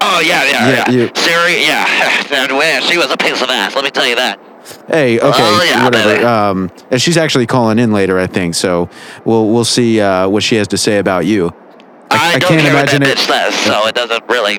Oh 0.00 0.20
yeah, 0.20 0.44
yeah, 0.44 0.50
Yeah, 0.50 0.70
yeah. 0.70 0.90
you- 0.90 1.10
Siri, 1.14 1.60
yeah. 1.62 2.80
she 2.80 2.96
was 2.96 3.10
a 3.10 3.16
piece 3.16 3.42
of 3.42 3.50
ass. 3.50 3.74
Let 3.74 3.84
me 3.84 3.90
tell 3.90 4.06
you 4.06 4.16
that. 4.16 4.38
Hey, 4.86 5.18
okay, 5.18 5.26
Oh, 5.42 5.62
yeah, 5.68 5.84
whatever. 5.84 6.12
baby. 6.14 6.24
Um, 6.24 6.70
and 6.90 7.00
she's 7.00 7.16
actually 7.16 7.46
calling 7.46 7.78
in 7.78 7.92
later, 7.92 8.18
I 8.18 8.26
think. 8.26 8.54
So 8.54 8.88
we'll 9.24 9.48
we'll 9.48 9.64
see 9.64 10.00
uh, 10.00 10.28
what 10.28 10.42
she 10.42 10.56
has 10.56 10.68
to 10.68 10.78
say 10.78 10.98
about 10.98 11.26
you. 11.26 11.52
I- 12.10 12.16
I, 12.16 12.28
I 12.34 12.38
don't 12.38 12.48
can't 12.48 12.60
care 12.62 12.70
imagine 12.70 13.00
what 13.02 13.10
it- 13.10 13.18
bitch 13.18 13.26
says, 13.26 13.54
so 13.54 13.86
it 13.86 13.94
doesn't 13.94 14.24
really. 14.28 14.58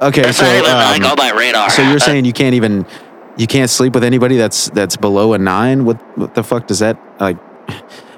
Okay, 0.00 0.22
It's 0.28 0.38
so 0.38 0.44
not 0.44 0.54
even 0.56 0.64
like 0.72 1.02
um, 1.04 1.10
on 1.12 1.16
my 1.16 1.30
radar. 1.38 1.70
so 1.70 1.82
you're 1.82 2.00
saying 2.00 2.24
you 2.24 2.32
can't 2.32 2.54
even 2.54 2.84
you 3.36 3.46
can't 3.46 3.70
sleep 3.70 3.94
with 3.94 4.02
anybody 4.04 4.36
that's 4.36 4.68
that's 4.70 4.96
below 4.96 5.32
a 5.32 5.38
nine? 5.38 5.84
What 5.84 5.96
what 6.18 6.34
the 6.34 6.42
fuck 6.42 6.66
does 6.66 6.80
that 6.80 6.98
like? 7.20 7.36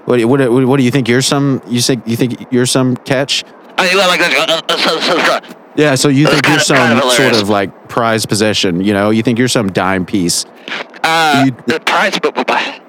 What 0.07 0.25
what 0.25 0.51
what, 0.67 0.77
do 0.79 0.83
you 0.83 0.91
think? 0.91 1.09
You're 1.09 1.21
some 1.23 1.61
you 1.67 1.81
think 1.83 2.07
you 2.07 2.17
think 2.17 2.47
you're 2.51 2.65
some 2.67 2.97
catch? 2.97 3.45
I 3.77 3.87
mean, 3.89 3.97
like, 3.99 4.21
uh, 4.21 4.61
uh, 4.69 5.41
Yeah, 5.77 5.95
so 5.97 6.09
you 6.09 6.27
think 6.27 6.47
you're 6.47 6.59
kind 6.59 6.61
of- 6.61 6.67
kind 6.77 6.99
some 7.01 7.09
of 7.11 7.15
sort 7.17 7.33
of 7.43 7.49
like 7.49 7.89
prized 7.89 8.29
possession, 8.29 8.81
you 8.85 8.93
know? 8.93 9.11
You 9.11 9.23
think 9.25 9.39
you're 9.39 9.49
some 9.49 9.73
dime 9.73 10.07
piece. 10.07 10.47
Uh, 11.03 11.43
You- 11.47 11.57
the 11.67 11.81
prize, 11.81 12.17
but, 12.23 12.35
but, 12.37 12.47
but 12.47 12.81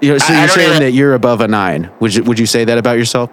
You 0.00 0.12
know, 0.12 0.18
so 0.18 0.32
I- 0.32 0.36
I 0.36 0.38
you're 0.38 0.46
don't 0.46 0.54
saying 0.56 0.80
that 0.80 0.92
you're 0.92 1.14
above 1.14 1.40
a 1.40 1.48
nine. 1.48 1.90
Would 2.00 2.14
you 2.14 2.22
would 2.22 2.38
you 2.38 2.46
say 2.46 2.64
that 2.64 2.78
about 2.78 2.96
yourself? 2.96 3.28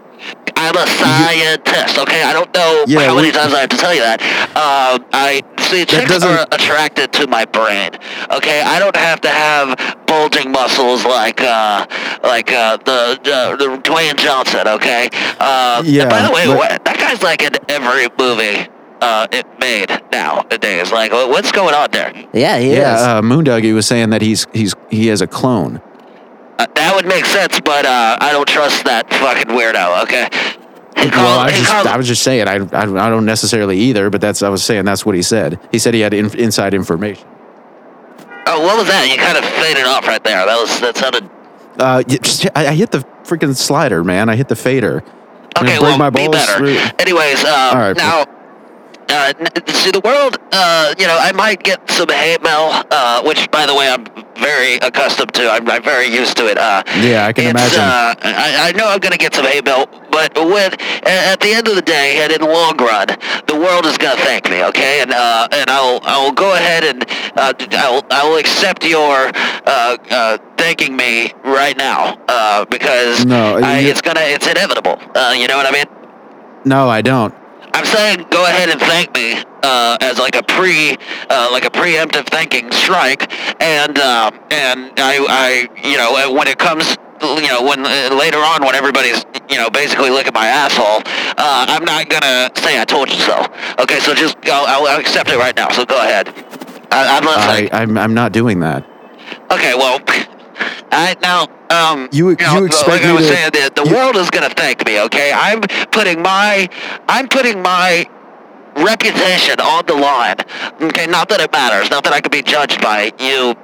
I'm 0.56 0.76
a 0.76 0.86
scientist. 0.88 1.98
Okay, 2.00 2.24
I 2.24 2.34
don't 2.34 2.54
know 2.54 2.84
Yeah, 2.88 3.00
how 3.08 3.16
we- 3.16 3.22
many 3.22 3.32
times 3.32 3.54
I 3.54 3.60
have 3.62 3.70
to 3.70 3.78
tell 3.78 3.94
you 3.94 4.02
that. 4.02 4.22
Um, 4.56 5.06
I 5.14 5.42
see 5.60 5.86
chicks 5.86 6.12
doesn't- 6.12 6.30
are 6.30 6.46
attracted 6.52 7.12
to 7.14 7.28
my 7.28 7.46
brain. 7.46 7.92
Okay, 8.32 8.62
I 8.62 8.80
don't 8.80 8.96
have 8.96 9.22
to 9.22 9.30
have 9.30 9.78
bulging 10.08 10.52
muscles 10.52 11.06
like 11.06 11.42
uh, 11.42 11.86
like 12.24 12.52
uh, 12.52 12.78
the, 12.84 13.20
the 13.24 13.56
the 13.58 13.78
Dwayne 13.90 14.16
Johnson. 14.18 14.68
Okay. 14.68 15.10
Uh, 15.40 15.82
Yeah, 15.86 16.10
By 16.10 16.22
the 16.22 16.32
way, 16.32 16.48
but- 16.48 16.58
what, 16.58 16.86
that 16.86 16.98
guy's 16.98 17.22
like 17.24 17.42
in 17.42 17.52
every 17.70 18.08
movie. 18.18 18.68
Uh, 19.02 19.26
it 19.32 19.46
made 19.62 19.90
now 20.12 20.44
nowadays. 20.52 20.92
Like, 20.92 21.14
what's 21.14 21.54
going 21.54 21.74
on 21.74 21.90
there? 21.92 22.12
Yeah, 22.34 22.58
he 22.60 22.72
is. 22.72 22.78
Yeah, 22.80 23.20
uh, 23.20 23.22
Moondoggy 23.22 23.74
was 23.74 23.88
saying 23.88 24.10
that 24.10 24.22
he's 24.22 24.46
he's 24.52 24.74
he 24.90 25.08
has 25.08 25.22
a 25.22 25.28
clone. 25.28 25.80
Uh, 26.60 26.68
that 26.76 26.94
would 26.96 27.08
make 27.08 27.26
sense, 27.26 27.60
but 27.62 27.86
uh, 27.86 28.18
I 28.20 28.32
don't 28.34 28.48
trust 28.48 28.84
that 28.86 29.10
fucking 29.14 29.48
weirdo. 29.56 30.04
Okay. 30.04 30.28
He 31.02 31.08
well, 31.10 31.12
called- 31.12 31.48
I 31.48 31.52
just 31.52 31.66
called- 31.72 31.88
I 31.88 31.96
was 31.98 32.08
just 32.08 32.22
saying 32.22 32.48
I, 32.48 32.56
I 32.56 32.82
I 32.84 33.10
don't 33.10 33.26
necessarily 33.26 33.78
either, 33.80 34.10
but 34.10 34.20
that's 34.20 34.44
I 34.44 34.50
was 34.50 34.62
saying 34.64 34.84
that's 34.86 35.06
what 35.06 35.16
he 35.16 35.22
said. 35.22 35.58
He 35.72 35.80
said 35.80 35.94
he 35.94 36.02
had 36.02 36.14
in, 36.14 36.38
inside 36.38 36.74
information. 36.74 37.26
Oh, 38.46 38.62
what 38.62 38.78
was 38.78 38.88
that? 38.88 39.08
You 39.10 39.16
kind 39.18 39.38
of 39.38 39.46
faded 39.46 39.86
off 39.86 40.06
right 40.08 40.24
there. 40.24 40.46
That 40.46 40.60
was 40.60 40.80
that 40.82 40.98
sounded. 40.98 41.30
Uh, 41.78 42.04
just- 42.04 42.46
I, 42.56 42.68
I 42.68 42.74
hit 42.76 42.92
the 42.92 43.00
freaking 43.24 43.56
slider, 43.56 44.04
man. 44.04 44.28
I 44.28 44.36
hit 44.36 44.50
the 44.50 44.56
fader. 44.58 45.04
Okay, 45.58 45.80
well, 45.80 45.98
my 45.98 46.10
be 46.10 46.28
better. 46.28 46.58
through- 46.58 46.78
Anyways, 47.00 47.44
All 47.46 47.76
right. 47.76 47.96
now. 47.98 48.26
Uh, 49.10 49.34
see 49.68 49.92
the 49.92 50.02
world. 50.04 50.38
Uh, 50.52 50.94
you 51.00 51.08
know, 51.08 51.18
I 51.20 51.32
might 51.32 51.64
get 51.64 51.90
some 51.90 52.10
hate 52.10 52.42
mail, 52.44 52.70
uh, 52.92 53.24
which, 53.24 53.50
by 53.52 53.66
the 53.66 53.74
way, 53.76 53.90
I'm 53.90 54.06
very 54.38 54.76
accustomed 54.78 55.34
to. 55.34 55.50
I'm, 55.50 55.68
I'm 55.70 55.84
very 55.84 56.08
used 56.08 56.38
to 56.38 56.48
it. 56.48 56.58
Uh, 56.58 56.84
Yeah, 57.02 57.26
I 57.26 57.34
can 57.34 57.48
imagine. 57.48 57.80
Uh, 57.82 58.14
I, 58.22 58.70
I 58.70 58.72
know 58.78 58.88
I'm 58.88 59.00
gonna 59.00 59.18
get 59.18 59.34
some 59.34 59.46
hate 59.46 59.66
mail, 59.66 59.88
but 60.12 60.34
when 60.36 60.74
at 61.06 61.40
the 61.40 61.52
end 61.54 61.68
of 61.68 61.76
the 61.76 61.82
day 61.82 62.20
and 62.24 62.32
in 62.32 62.42
the 62.42 62.48
long 62.48 62.78
run, 62.78 63.08
the 63.48 63.56
world 63.56 63.86
is 63.86 63.98
gonna 63.98 64.20
thank 64.22 64.50
me. 64.50 64.64
Okay, 64.64 65.02
and 65.02 65.12
uh, 65.12 65.48
and 65.52 65.70
I'll 65.70 66.00
I'll 66.04 66.32
go 66.32 66.54
ahead 66.56 66.84
and 66.84 67.04
uh, 67.38 67.54
I'll 67.72 68.06
I'll 68.12 68.38
accept 68.38 68.86
your 68.86 69.32
uh, 69.66 69.98
uh, 70.10 70.38
thanking 70.58 70.96
me 70.96 71.34
right 71.44 71.76
now 71.78 72.18
uh, 72.28 72.66
because 72.66 73.26
No, 73.26 73.58
I, 73.58 73.80
it's 73.80 74.02
gonna 74.02 74.22
it's 74.22 74.48
inevitable. 74.48 74.98
Uh, 75.16 75.34
you 75.36 75.48
know 75.48 75.58
what 75.58 75.66
I 75.66 75.72
mean? 75.72 75.86
No, 76.66 76.90
I 76.90 77.02
don't. 77.02 77.34
I'm 77.74 77.86
saying 77.86 78.26
go 78.30 78.46
ahead 78.46 78.70
and 78.70 78.80
thank 78.80 79.14
me 79.14 79.44
uh, 79.64 79.98
as 80.02 80.20
like 80.20 80.36
a 80.36 80.44
pre, 80.44 80.98
uh, 81.30 81.50
like 81.52 81.66
a 81.66 81.70
preemptive 81.70 82.28
thanking 82.28 82.72
strike, 82.72 83.32
and 83.62 83.98
uh, 83.98 84.32
and 84.52 84.92
I, 84.98 85.26
I, 85.30 85.88
you 85.88 85.98
know, 85.98 86.34
when 86.34 86.48
it 86.48 86.58
comes, 86.58 86.98
you 87.22 87.48
know, 87.48 87.64
when 87.64 87.86
uh, 87.86 88.16
later 88.16 88.38
on 88.38 88.66
when 88.66 88.76
everybody's, 88.76 89.26
you 89.50 89.58
know, 89.58 89.70
basically 89.70 90.10
licking 90.10 90.34
my 90.34 90.48
asshole, 90.48 91.02
uh, 91.38 91.66
I'm 91.68 91.86
not 91.86 92.10
gonna 92.10 92.52
say 92.56 92.80
I 92.80 92.86
told 92.86 93.10
you 93.10 93.20
so. 93.20 93.46
Okay, 93.80 94.00
so 94.00 94.14
just 94.14 94.38
I'll, 94.46 94.88
I'll, 94.88 95.00
accept 95.00 95.30
it 95.30 95.38
right 95.38 95.56
now. 95.56 95.70
So 95.70 95.86
go 95.86 95.98
ahead. 96.00 96.30
I, 96.92 97.18
I'm 97.18 97.28
I. 97.28 97.70
I'm 97.72 97.98
I'm 97.98 98.14
not 98.14 98.32
doing 98.32 98.60
that. 98.62 98.86
okay, 99.52 99.76
well. 99.76 100.00
I 100.92 101.16
now, 101.22 101.48
um, 101.70 102.10
You- 102.12 102.36
know, 102.36 102.60
you 102.60 102.66
expect 102.66 102.88
like 102.90 103.06
I 103.06 103.14
was 103.14 103.28
to- 103.28 103.34
saying, 103.36 103.50
the, 103.54 103.72
the 103.84 103.90
you- 103.90 103.96
world 103.96 104.16
is 104.16 104.30
gonna 104.30 104.50
thank 104.50 104.86
me. 104.86 105.00
Okay, 105.02 105.32
I'm 105.34 105.62
putting 105.92 106.22
my, 106.22 106.68
I'm 107.08 107.28
putting 107.28 107.62
my 107.62 108.06
reputation 108.76 109.60
on 109.60 109.86
the 109.86 109.94
line. 109.96 110.36
Okay, 110.82 111.08
not 111.08 111.30
that 111.30 111.42
it 111.42 111.52
matters, 111.52 111.90
not 111.90 112.04
that 112.06 112.14
I 112.14 112.22
could 112.22 112.32
be 112.32 112.42
judged 112.42 112.82
by 112.82 113.12
you, 113.20 113.56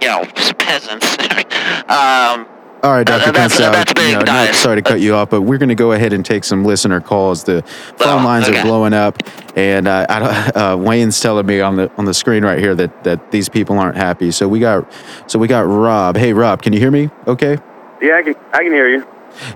you 0.00 0.08
know, 0.08 0.24
peasants. 0.58 1.16
um, 1.88 2.46
All 2.82 2.92
right, 2.92 3.06
Dr. 3.06 3.32
that's- 3.32 3.56
Kuntz, 3.56 3.60
uh, 3.60 3.70
that's 3.72 3.92
you 4.06 4.12
know, 4.14 4.20
not 4.20 4.54
sorry 4.54 4.76
to 4.76 4.82
cut 4.82 5.00
you 5.00 5.14
off, 5.14 5.30
but 5.30 5.42
we're 5.42 5.58
going 5.58 5.70
to 5.70 5.74
go 5.74 5.92
ahead 5.92 6.12
and 6.12 6.24
take 6.24 6.44
some 6.44 6.64
listener 6.64 7.00
calls. 7.00 7.42
The 7.42 7.62
phone 7.96 8.22
Oh, 8.22 8.24
lines 8.24 8.48
okay. 8.48 8.60
are 8.60 8.62
blowing 8.64 8.92
up, 8.92 9.22
and 9.56 9.88
uh, 9.88 10.06
I 10.08 10.18
don't, 10.18 10.56
uh, 10.56 10.76
Wayne's 10.78 11.18
telling 11.18 11.46
me 11.46 11.60
on 11.60 11.76
the 11.76 11.90
on 11.96 12.04
the 12.04 12.14
screen 12.14 12.44
right 12.44 12.58
here 12.58 12.74
that 12.76 13.02
that 13.04 13.30
these 13.32 13.48
people 13.48 13.78
aren't 13.78 13.96
happy. 13.96 14.30
So 14.30 14.46
we 14.46 14.60
got 14.60 14.86
so 15.26 15.38
we 15.38 15.48
got 15.48 15.66
Rob. 15.66 16.16
Hey, 16.16 16.32
Rob, 16.32 16.62
can 16.62 16.72
you 16.74 16.78
hear 16.78 16.90
me? 16.90 17.10
Okay. 17.26 17.58
Yeah, 18.00 18.16
I 18.18 18.22
can, 18.22 18.34
I 18.52 18.58
can 18.58 18.72
hear 18.72 18.88
you. 18.88 19.06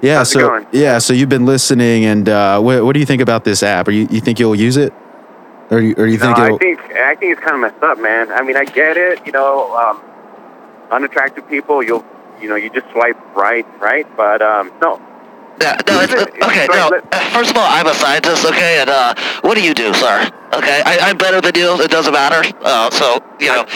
Yeah. 0.03 0.17
How's 0.17 0.31
it 0.31 0.33
so 0.33 0.49
going? 0.49 0.67
yeah, 0.73 0.99
so 0.99 1.13
you've 1.13 1.29
been 1.29 1.47
listening, 1.47 2.07
and 2.07 2.29
uh, 2.29 2.61
what, 2.61 2.85
what 2.85 2.95
do 2.95 3.01
you 3.01 3.07
think 3.07 3.23
about 3.23 3.45
this 3.45 3.63
app? 3.63 3.87
Are 3.87 3.93
you 3.93 4.09
you 4.11 4.21
think 4.21 4.41
you'll 4.41 4.55
use 4.57 4.77
it, 4.79 4.93
or 5.71 5.79
you, 5.81 5.95
or 5.99 6.07
you 6.07 6.17
No, 6.19 6.25
think 6.25 6.39
I 6.39 6.47
it'll? 6.47 6.59
think 6.59 6.81
I 6.97 7.15
think 7.17 7.33
it's 7.33 7.41
kind 7.43 7.55
of 7.55 7.61
messed 7.71 7.83
up, 7.85 7.99
man. 8.01 8.33
I 8.33 8.43
mean, 8.43 8.57
I 8.57 8.65
get 8.65 8.97
it. 8.97 9.25
You 9.27 9.33
know, 9.33 9.77
um, 9.77 10.01
unattractive 10.91 11.49
people, 11.49 11.83
you'll 11.83 12.05
you 12.41 12.49
know, 12.49 12.57
you 12.57 12.71
just 12.71 12.87
swipe 12.93 13.17
right, 13.37 13.67
right? 13.81 14.07
But 14.17 14.43
um, 14.43 14.73
no, 14.81 15.01
yeah, 15.61 15.77
no, 15.87 16.01
it's, 16.01 16.13
It's- 16.13 16.49
okay. 16.49 16.67
No, 16.71 16.89
uh, 17.13 17.31
first 17.31 17.51
of 17.51 17.57
all, 17.57 17.67
I'm 17.69 17.87
a 17.87 17.95
scientist. 17.95 18.45
Okay, 18.47 18.81
and 18.81 18.91
uh, 18.91 19.15
what 19.43 19.55
do 19.57 19.63
you 19.63 19.75
do, 19.75 19.93
sir? 19.95 20.31
Okay, 20.55 20.83
I, 20.85 20.99
I'm 21.03 21.17
better 21.19 21.41
than 21.41 21.55
you. 21.55 21.81
It 21.83 21.91
doesn't 21.91 22.13
matter. 22.13 22.43
Uh, 22.63 22.91
so 22.91 23.23
you 23.39 23.49
know, 23.49 23.67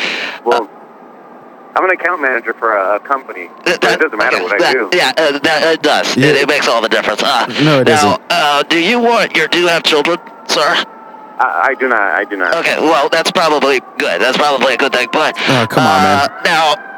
well, 0.44 0.68
I'm 1.76 1.84
an 1.84 1.90
account 1.90 2.22
manager 2.22 2.54
for 2.54 2.76
a, 2.76 2.96
a 2.96 3.00
company. 3.00 3.48
That- 3.64 3.80
but 3.80 3.92
it 3.94 4.00
doesn't 4.00 4.18
matter 4.18 4.36
okay, 4.36 4.44
what 4.44 4.54
I 4.54 4.58
that- 4.58 4.72
do. 4.72 4.88
Yeah, 4.96 5.12
uh, 5.16 5.38
that, 5.40 5.74
it 5.74 5.82
does. 5.82 6.16
Yeah. 6.16 6.26
It, 6.28 6.36
it 6.36 6.48
makes 6.48 6.68
all 6.68 6.80
the 6.80 6.88
difference. 6.88 7.22
Uh, 7.22 7.46
No, 7.62 7.80
it 7.80 7.86
now, 7.88 8.16
doesn't. 8.16 8.22
Uh, 8.30 8.62
do 8.64 8.78
you 8.78 8.98
want 9.00 9.36
your 9.36 9.48
do 9.48 9.58
you 9.60 9.68
have 9.68 9.82
children, 9.82 10.18
sir? 10.48 10.84
I, 11.36 11.70
I 11.70 11.74
do 11.74 11.88
not. 11.88 12.00
I 12.00 12.24
do 12.24 12.36
not. 12.36 12.54
Okay, 12.56 12.78
well 12.80 13.08
that's 13.08 13.30
probably 13.32 13.80
good. 13.98 14.20
That's 14.22 14.38
probably 14.38 14.74
a 14.74 14.76
good 14.76 14.92
thing. 14.92 15.08
But 15.12 15.34
Oh, 15.48 15.66
come 15.68 15.84
on, 15.84 15.98
uh, 16.00 16.28
man. 16.30 16.42
Now, 16.44 16.93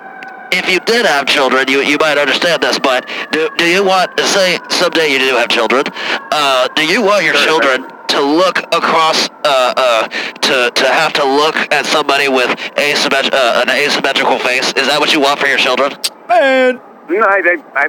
if 0.52 0.68
you 0.70 0.80
did 0.80 1.06
have 1.06 1.26
children, 1.26 1.66
you 1.68 1.80
you 1.82 1.96
might 2.00 2.18
understand 2.18 2.62
this. 2.62 2.78
But 2.78 3.08
do 3.32 3.48
do 3.56 3.64
you 3.66 3.84
want 3.84 4.18
say 4.20 4.58
someday 4.70 5.12
you 5.12 5.18
do 5.18 5.36
have 5.36 5.48
children? 5.48 5.84
Uh, 6.30 6.68
do 6.74 6.84
you 6.86 7.02
want 7.02 7.24
your 7.24 7.34
Sure, 7.34 7.60
children 7.60 7.90
to 8.08 8.20
look 8.22 8.58
across 8.72 9.28
uh, 9.44 9.74
uh, 9.76 10.08
to 10.08 10.70
to 10.74 10.84
have 10.88 11.12
to 11.14 11.24
look 11.24 11.56
at 11.72 11.86
somebody 11.86 12.28
with 12.28 12.50
asymmet- 12.76 13.32
uh, 13.32 13.62
an 13.66 13.70
asymmetrical 13.70 14.38
face? 14.38 14.68
Is 14.74 14.86
that 14.88 14.98
what 15.00 15.12
you 15.12 15.20
want 15.20 15.38
for 15.40 15.46
your 15.46 15.58
children? 15.58 15.92
Man. 16.28 16.80
No, 17.08 17.20
I, 17.22 17.38
I, 17.38 17.82
I, 17.82 17.86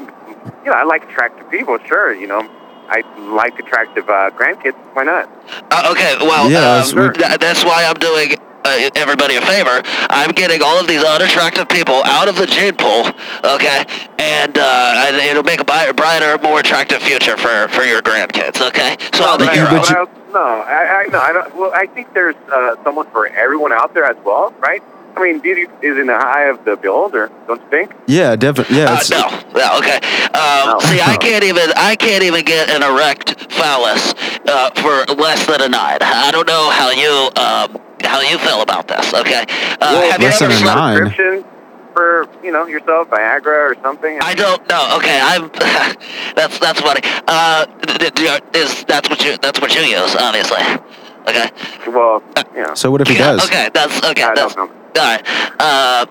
you 0.64 0.66
know, 0.72 0.74
I 0.74 0.84
like 0.84 1.04
attractive 1.10 1.50
people. 1.50 1.80
Sure, 1.88 2.14
you 2.14 2.28
know, 2.28 2.48
I 2.88 3.02
like 3.34 3.58
attractive 3.58 4.08
uh, 4.10 4.30
grandkids. 4.32 4.76
Why 4.94 5.04
not? 5.04 5.28
Uh, 5.72 5.90
okay, 5.92 6.16
well, 6.22 6.50
Yeah, 6.52 6.60
um, 6.60 6.96
that's- 6.96 7.18
th- 7.18 7.40
that's 7.40 7.64
why 7.66 7.84
I'm 7.86 7.96
doing 7.96 8.36
uh, 8.67 8.89
everybody 8.95 9.36
a 9.36 9.41
favor. 9.41 9.81
I'm 10.09 10.31
getting 10.31 10.62
all 10.62 10.79
of 10.79 10.88
these 10.88 11.03
unattractive 11.03 11.69
people 11.69 12.03
out 12.05 12.27
of 12.27 12.36
the 12.36 12.45
gene 12.45 12.75
pool, 12.75 13.07
okay, 13.43 13.86
and, 14.19 14.57
uh, 14.57 15.05
and 15.07 15.15
it'll 15.17 15.43
make 15.43 15.62
a 15.62 15.65
bi- 15.65 15.91
brighter, 15.93 16.38
more 16.43 16.59
attractive 16.59 17.01
future 17.01 17.38
for, 17.38 17.67
for 17.69 17.83
your 17.83 18.01
grandkids, 18.01 18.59
okay? 18.67 18.97
So 19.13 19.24
I'll 19.24 19.38
be 19.38 19.45
But 19.45 19.53
I- 19.53 19.55
your 19.55 19.65
but 19.69 19.88
but 19.88 19.97
I- 19.97 20.33
no, 20.33 20.43
I, 20.43 21.03
I 21.03 21.07
no, 21.07 21.19
I 21.19 21.31
don't. 21.33 21.55
Well, 21.55 21.71
I 21.74 21.86
think 21.88 22.13
there's 22.13 22.36
uh, 22.51 22.75
someone 22.83 23.07
for 23.12 23.27
everyone 23.27 23.71
out 23.71 23.93
there 23.93 24.03
as 24.03 24.17
well, 24.25 24.53
right? 24.59 24.83
I 25.17 25.24
mean, 25.24 25.39
beauty 25.39 25.65
is 25.81 25.97
in 25.97 26.07
the 26.07 26.13
eye 26.13 26.43
of 26.50 26.63
the 26.65 26.75
beholder, 26.77 27.31
don't 27.47 27.62
you 27.62 27.69
think? 27.69 27.91
Yeah, 28.07 28.36
definitely. 28.36 28.77
Yeah. 28.77 28.91
Uh, 28.91 29.01
it's- 29.01 29.09
no, 29.09 29.24
no, 29.59 29.77
okay. 29.79 29.97
Um, 30.38 30.74
No. 30.74 30.79
see, 30.81 31.01
I 31.01 31.17
can't 31.19 31.43
even 31.43 31.71
I 31.75 31.95
can't 31.95 32.24
even 32.24 32.43
get 32.45 32.69
an 32.69 32.83
erect 32.83 33.51
phallus 33.51 34.13
uh, 34.47 34.69
for 34.81 35.05
less 35.15 35.45
than 35.47 35.62
a 35.62 35.69
nine. 35.69 35.97
I 36.01 36.29
don't 36.31 36.47
know 36.47 36.69
how 36.69 36.89
you 36.91 37.29
um, 37.36 37.81
how 38.03 38.21
you 38.21 38.38
feel 38.38 38.62
about 38.62 38.88
this. 38.88 39.13
Okay, 39.13 39.41
uh, 39.41 39.77
Well, 39.81 40.12
have 40.12 40.21
you 40.21 40.27
less 40.27 40.41
ever 40.41 40.53
than 40.53 40.62
a 40.62 40.65
slept- 40.65 41.19
nine. 41.19 41.43
For 41.93 42.27
you 42.43 42.51
know 42.51 42.67
yourself, 42.67 43.09
Viagra 43.09 43.71
or 43.71 43.75
something. 43.81 44.19
I 44.21 44.36
don't 44.36 44.62
know. 44.69 44.97
Okay, 44.97 45.19
I'm. 45.19 45.50
that's 46.36 46.59
that's 46.59 46.79
funny. 46.79 47.01
Uh, 47.27 47.65
d- 47.65 48.12
d- 48.13 48.39
is 48.53 48.83
that's 48.86 49.09
what 49.09 49.25
you 49.25 49.36
that's 49.41 49.59
what 49.59 49.74
you 49.74 49.81
use, 49.81 50.15
obviously. 50.15 50.62
Okay. 51.27 51.50
well, 51.88 52.21
you 52.55 52.62
know, 52.62 52.75
So 52.75 52.91
what 52.91 53.01
if 53.01 53.07
he 53.07 53.15
Yeah, 53.15 53.31
does? 53.33 53.45
Okay, 53.50 53.69
that's 53.74 53.97
okay. 54.12 54.24
I 54.24 54.36
that's 54.36 54.53
don't 54.94 55.22
all 55.60 55.65
Uh, 55.67 56.06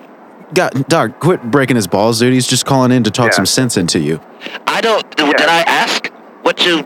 God, 0.53 0.87
Doc, 0.87 1.19
quit 1.19 1.43
breaking 1.43 1.75
his 1.75 1.87
balls, 1.87 2.19
dude. 2.19 2.33
He's 2.33 2.47
just 2.47 2.65
calling 2.65 2.91
in 2.91 3.03
to 3.03 3.11
talk 3.11 3.31
Yeah. 3.31 3.35
some 3.35 3.45
sense 3.45 3.75
into 3.77 3.99
you. 3.99 4.21
I 4.65 4.79
don't. 4.81 5.09
Did 5.17 5.41
I 5.41 5.61
ask 5.67 6.07
what 6.43 6.65
you? 6.65 6.85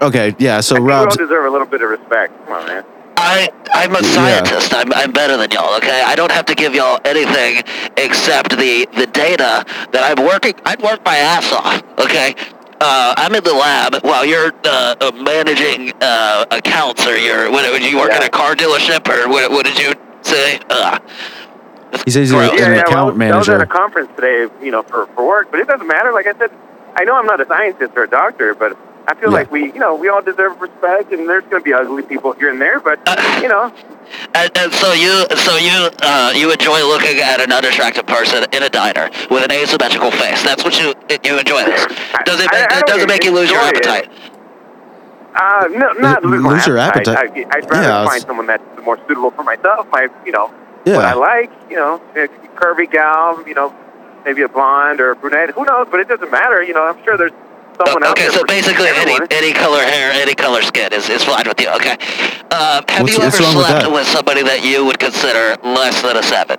Okay, 0.00 0.34
yeah. 0.38 0.60
So 0.60 0.74
I 0.74 0.78
think 0.78 0.86
we 0.86 0.92
Rob's 0.92 1.16
all 1.16 1.26
deserve 1.26 1.46
a 1.46 1.50
little 1.50 1.66
bit 1.66 1.82
of 1.82 1.90
respect. 1.90 2.32
Come 2.46 2.54
on, 2.56 2.66
man. 2.66 2.84
I 3.16 3.48
I'm 3.74 3.94
a 3.94 4.00
Yeah. 4.00 4.14
scientist. 4.14 4.74
I'm 4.74 4.92
I'm 4.92 5.10
better 5.12 5.36
than 5.36 5.50
y'all. 5.50 5.74
Okay. 5.76 6.02
I 6.04 6.14
don't 6.14 6.32
have 6.32 6.44
to 6.46 6.54
give 6.54 6.74
y'all 6.74 6.98
anything 7.04 7.62
except 7.96 8.56
the 8.56 8.86
the 8.96 9.06
data 9.06 9.64
that 9.92 10.02
I'm 10.18 10.24
working. 10.24 10.54
I'd 10.64 10.80
work 10.82 11.04
my 11.04 11.16
ass 11.16 11.52
off. 11.52 11.82
Okay. 11.98 12.34
Uh, 12.80 13.14
I'm 13.16 13.32
in 13.36 13.44
the 13.44 13.54
lab 13.54 13.94
while 14.02 14.24
you're 14.24 14.50
uh, 14.64 14.96
uh, 15.00 15.12
managing 15.12 15.92
uh, 16.00 16.46
accounts, 16.50 17.06
or 17.06 17.16
you're 17.16 17.48
what, 17.48 17.64
what, 17.70 17.80
you 17.80 17.96
work 17.96 18.10
at 18.10 18.22
Yeah. 18.22 18.26
a 18.26 18.30
car 18.30 18.56
dealership, 18.56 19.08
or 19.08 19.28
what, 19.28 19.52
what 19.52 19.64
did 19.64 19.78
you 19.78 19.92
say? 19.92 19.98
Uh, 20.26 20.98
he 22.04 22.10
says 22.10 22.28
he's 22.28 22.32
Well, 22.32 22.50
an 22.52 22.58
yeah, 22.58 22.74
yeah. 22.74 22.80
account 22.82 23.16
well, 23.18 23.34
I 23.34 23.38
was 23.38 23.48
at 23.48 23.60
a 23.60 23.66
conference 23.66 24.10
today, 24.16 24.48
you 24.64 24.70
know, 24.70 24.82
for 24.82 25.06
for 25.14 25.26
work, 25.26 25.50
but 25.50 25.60
it 25.60 25.66
doesn't 25.68 25.86
matter. 25.86 26.12
Like 26.12 26.26
I 26.26 26.32
said, 26.38 26.50
I 26.96 27.04
know 27.04 27.16
I'm 27.16 27.26
not 27.26 27.40
a 27.40 27.46
scientist 27.46 27.92
or 27.96 28.04
a 28.04 28.08
doctor, 28.08 28.54
but 28.54 28.76
I 29.06 29.14
feel 29.14 29.30
Yeah. 29.30 29.38
like 29.38 29.50
we, 29.50 29.66
you 29.72 29.78
know, 29.80 29.94
we 29.96 30.08
all 30.08 30.22
deserve 30.22 30.60
respect, 30.60 31.12
and 31.12 31.28
there's 31.28 31.42
going 31.44 31.60
to 31.60 31.64
be 31.64 31.74
ugly 31.74 32.02
people 32.02 32.32
here 32.32 32.50
and 32.50 32.60
there, 32.60 32.80
but 32.80 32.98
you 33.42 33.48
know, 33.48 33.72
And, 34.34 34.50
and 34.58 34.72
so 34.72 34.92
you, 34.92 35.26
so 35.36 35.56
you, 35.56 35.90
uh, 36.02 36.32
you 36.34 36.50
enjoy 36.52 36.80
looking 36.86 37.18
at 37.20 37.40
an 37.40 37.50
unattractive 37.52 38.06
person 38.06 38.44
in 38.52 38.62
a 38.62 38.68
diner 38.68 39.10
with 39.30 39.42
an 39.44 39.50
asymmetrical 39.52 40.10
face. 40.12 40.42
That's 40.44 40.62
what 40.64 40.78
you 40.80 40.94
you 41.24 41.38
enjoy 41.38 41.64
this. 41.64 41.84
Does 42.24 42.40
it? 42.40 42.48
I- 42.52 42.68
I 42.70 42.78
it 42.80 42.86
doesn't 42.86 43.08
make 43.08 43.24
you 43.24 43.32
lose 43.32 43.50
your 43.50 43.60
appetite. 43.60 44.04
it. 44.04 44.12
Appetite. 45.34 45.76
uh, 45.76 45.78
no, 45.78 45.92
not 46.00 46.24
L- 46.24 46.30
lose, 46.30 46.42
my 46.42 46.50
lose 46.52 46.66
your 46.66 46.78
appetite. 46.78 47.16
appetite. 47.16 47.46
I, 47.50 47.58
I'd 47.58 47.70
rather 47.70 47.82
Yeah, 47.82 48.00
it's- 48.02 48.08
find 48.10 48.22
someone 48.22 48.46
that's 48.46 48.62
more 48.84 48.98
suitable 49.08 49.30
for 49.30 49.42
myself. 49.42 49.86
My, 49.90 50.08
you 50.26 50.32
know, 50.32 50.50
Yeah. 50.84 50.96
what 50.96 51.04
I 51.04 51.14
like, 51.14 51.50
you 51.70 51.76
know, 51.76 52.00
curvy 52.56 52.90
gal, 52.90 53.42
you 53.46 53.54
know, 53.54 53.72
maybe 54.24 54.42
a 54.42 54.48
blonde 54.48 55.00
or 55.00 55.10
a 55.12 55.16
brunette. 55.16 55.50
Who 55.50 55.64
knows? 55.64 55.88
But 55.90 56.00
it 56.00 56.08
doesn't 56.08 56.30
matter. 56.30 56.62
You 56.62 56.74
know, 56.74 56.84
I'm 56.84 57.02
sure 57.04 57.16
there's 57.16 57.32
someone 57.76 58.04
out 58.04 58.10
okay, 58.12 58.22
there 58.28 58.32
so 58.32 58.44
basically 58.44 58.88
any 58.88 59.16
any 59.30 59.52
color 59.52 59.82
hair, 59.82 60.12
any 60.12 60.34
color 60.34 60.62
skin 60.62 60.92
is, 60.92 61.08
is 61.08 61.24
fine 61.24 61.44
with 61.46 61.60
you. 61.60 61.68
Okay. 61.70 61.96
Uh, 62.50 62.82
have 62.88 63.02
What's- 63.02 63.16
you 63.16 63.22
ever 63.24 63.36
wrong 63.42 63.56
with 63.56 63.66
slept 63.66 63.90
with 63.92 64.06
somebody 64.06 64.42
that 64.42 64.62
you 64.64 64.84
would 64.84 64.98
consider 64.98 65.56
less 65.64 66.02
than 66.02 66.16
a 66.16 66.22
seven? 66.22 66.58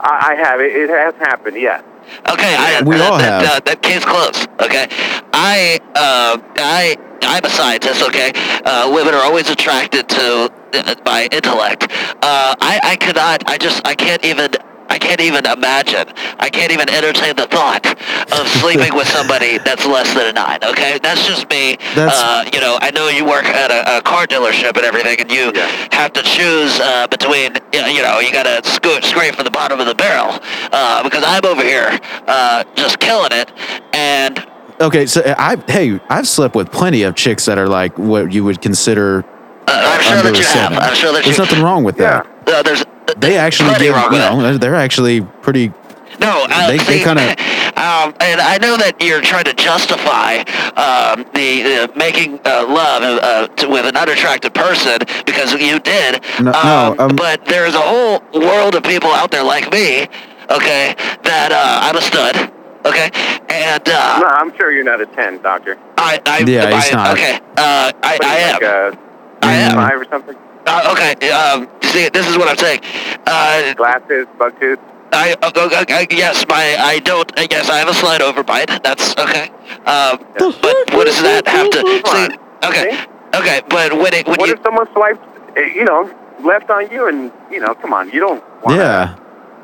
I, 0.00 0.32
I 0.32 0.34
have 0.48 0.60
it. 0.60 0.74
It 0.74 0.90
has 0.90 1.14
happened. 1.16 1.56
Yes. 1.56 1.82
Okay, 2.30 2.54
I, 2.56 2.82
We 2.84 2.96
that, 2.96 3.10
all 3.10 3.18
that, 3.18 3.42
have. 3.42 3.56
Uh, 3.56 3.60
that 3.64 3.82
case 3.82 4.04
closed. 4.04 4.48
Okay, 4.60 4.86
I, 5.32 5.80
uh, 5.96 6.38
I, 6.56 6.96
I'm 7.22 7.44
a 7.44 7.50
scientist. 7.50 8.02
Okay, 8.02 8.32
uh, 8.64 8.90
women 8.92 9.14
are 9.14 9.22
always 9.22 9.50
attracted 9.50 10.08
to 10.10 10.52
uh, 10.74 10.94
by 11.04 11.28
intellect. 11.32 11.84
Uh, 12.22 12.54
I, 12.60 12.80
I 12.82 12.96
cannot. 12.96 13.48
I 13.48 13.58
just, 13.58 13.86
I 13.86 13.94
can't 13.94 14.24
even. 14.24 14.50
I 14.88 14.98
can't 14.98 15.20
even 15.20 15.44
imagine. 15.46 16.06
I 16.38 16.48
can't 16.48 16.70
even 16.70 16.88
entertain 16.88 17.34
the 17.34 17.48
thought 17.48 17.84
of 18.32 18.46
sleeping 18.62 18.94
with 18.94 19.08
somebody 19.08 19.58
that's 19.58 19.84
less 19.84 20.14
than 20.14 20.28
a 20.28 20.32
nine. 20.32 20.60
Okay, 20.62 21.00
that's 21.02 21.26
just 21.26 21.50
me. 21.50 21.76
That's- 21.96 22.14
uh, 22.22 22.48
you 22.54 22.60
know, 22.60 22.78
I 22.80 22.92
know 22.92 23.08
you 23.08 23.24
work 23.26 23.46
at 23.46 23.72
a, 23.72 23.98
a 23.98 24.02
car 24.02 24.26
dealership 24.28 24.76
and 24.76 24.84
everything, 24.86 25.20
and 25.20 25.30
you 25.30 25.50
Yeah. 25.54 25.66
have 25.90 26.12
to 26.12 26.22
choose 26.22 26.78
uh, 26.78 27.08
between. 27.08 27.56
You 27.74 28.00
know, 28.02 28.20
you 28.20 28.30
gotta 28.32 28.62
scoot, 28.66 29.02
scrape 29.04 29.34
from 29.34 29.44
the 29.44 29.50
bottom 29.50 29.80
of 29.80 29.86
the 29.86 29.94
barrel 29.96 30.38
uh, 30.72 31.02
because 31.02 31.24
I'm 31.26 31.44
over 31.44 31.62
here 31.64 31.98
uh, 32.28 32.62
just 32.76 33.00
killing 33.00 33.32
it, 33.32 33.50
and 33.92 34.38
Okay, 34.80 35.06
so 35.06 35.22
I 35.38 35.56
hey, 35.68 35.98
I've 36.10 36.28
slept 36.28 36.54
with 36.54 36.70
plenty 36.70 37.02
of 37.02 37.14
chicks 37.14 37.46
that 37.46 37.56
are 37.58 37.68
like 37.68 37.96
what 37.98 38.32
you 38.32 38.44
would 38.44 38.60
consider 38.60 39.24
uh, 39.68 39.72
I'm 39.72 40.02
sure 40.02 40.16
under 40.18 40.30
that 40.32 40.36
you 40.38 40.44
seven. 40.44 40.74
have. 40.74 40.82
I'm 40.90 40.94
sure 40.94 41.12
that 41.12 41.24
There's 41.24 41.38
you. 41.38 41.44
nothing 41.44 41.62
wrong 41.62 41.82
with 41.82 41.98
Yeah. 41.98 42.22
that. 42.44 42.54
Uh, 42.58 42.62
there's 42.62 42.84
They 43.18 43.36
actually 43.38 43.70
give, 43.74 43.82
you 43.96 44.18
know, 44.18 44.42
they're- 44.42 44.58
they're 44.58 44.74
actually 44.74 45.22
pretty. 45.42 45.72
No, 46.20 46.46
uh, 46.50 46.66
They- 46.68 46.76
they 46.78 46.98
see, 46.98 47.04
kinda- 47.04 47.22
um, 47.76 48.14
and 48.20 48.40
I 48.40 48.58
know 48.60 48.76
that 48.76 49.00
you're 49.02 49.20
trying 49.20 49.44
to 49.44 49.52
justify 49.54 50.38
um, 50.76 51.24
the 51.34 51.84
uh, 51.84 51.88
making 51.96 52.38
uh, 52.44 52.64
love 52.68 53.02
uh, 53.02 53.46
to, 53.48 53.68
with 53.68 53.86
an 53.86 53.96
unattractive 53.96 54.52
person 54.54 54.98
because 55.24 55.52
you 55.54 55.78
did. 55.80 56.20
No- 56.40 56.50
no, 56.52 56.94
um, 56.98 57.10
um, 57.10 57.16
but 57.16 57.44
there's 57.46 57.74
a 57.74 57.80
whole 57.80 58.22
world 58.34 58.74
of 58.74 58.82
people 58.82 59.10
out 59.10 59.30
there 59.30 59.42
like 59.44 59.70
me. 59.72 60.06
Okay, 60.50 60.94
that 61.24 61.50
uh, 61.52 61.80
I'm 61.82 61.96
a 61.96 62.00
stud. 62.02 62.52
Okay, 62.86 63.10
and 63.50 63.88
uh, 63.88 64.18
No, 64.20 64.26
I'm 64.28 64.56
sure 64.56 64.70
you're 64.70 64.84
not 64.84 65.00
a 65.00 65.06
ten, 65.06 65.42
doctor. 65.42 65.76
I, 65.98 66.20
I, 66.26 66.38
Yeah, 66.46 66.66
I, 66.66 66.74
he's 66.80 66.92
not. 66.92 67.12
Okay, 67.12 67.34
uh, 67.56 67.92
I, 68.02 68.18
I 68.22 68.36
am. 68.36 68.52
like 68.54 68.62
a 68.62 68.98
I 69.42 69.52
am. 69.54 69.74
five 69.74 70.00
or 70.00 70.04
something. 70.10 70.36
Uh, 70.66 70.92
okay, 70.94 71.30
um, 71.30 71.68
see, 71.82 72.08
this 72.08 72.26
is 72.28 72.36
what 72.36 72.48
I'm 72.48 72.56
saying. 72.56 72.80
Uh, 73.26 73.74
Glasses, 73.74 74.26
bug 74.38 74.58
tooth. 74.60 74.78
I, 75.12 75.32
uh, 75.40 75.50
uh, 75.54 75.68
uh, 75.72 75.84
uh, 75.88 76.06
yes, 76.10 76.44
my, 76.48 76.76
I 76.78 76.98
don't, 76.98 77.30
I 77.38 77.46
guess 77.46 77.70
I 77.70 77.78
have 77.78 77.88
a 77.88 77.94
slide 77.94 78.20
overbite. 78.20 78.82
That's 78.82 79.16
okay. 79.16 79.48
Um, 79.86 80.18
but 80.36 80.90
what 80.92 81.06
does 81.06 81.22
that 81.22 81.46
have 81.46 81.70
to, 81.70 81.78
see, 81.80 82.36
okay, 82.66 83.04
okay, 83.34 83.60
but 83.68 83.92
when 83.96 84.12
it, 84.14 84.26
when 84.26 84.36
What 84.38 84.48
you, 84.48 84.54
if 84.54 84.62
someone 84.62 84.92
swiped, 84.92 85.22
uh, 85.56 85.60
you 85.60 85.84
know, 85.84 86.12
left 86.44 86.70
on 86.70 86.90
you, 86.90 87.08
and 87.08 87.30
you 87.50 87.60
know, 87.60 87.74
come 87.74 87.92
on, 87.92 88.10
you 88.10 88.20
don't. 88.20 88.42
Wanna, 88.62 88.76
Yeah, 88.78 89.16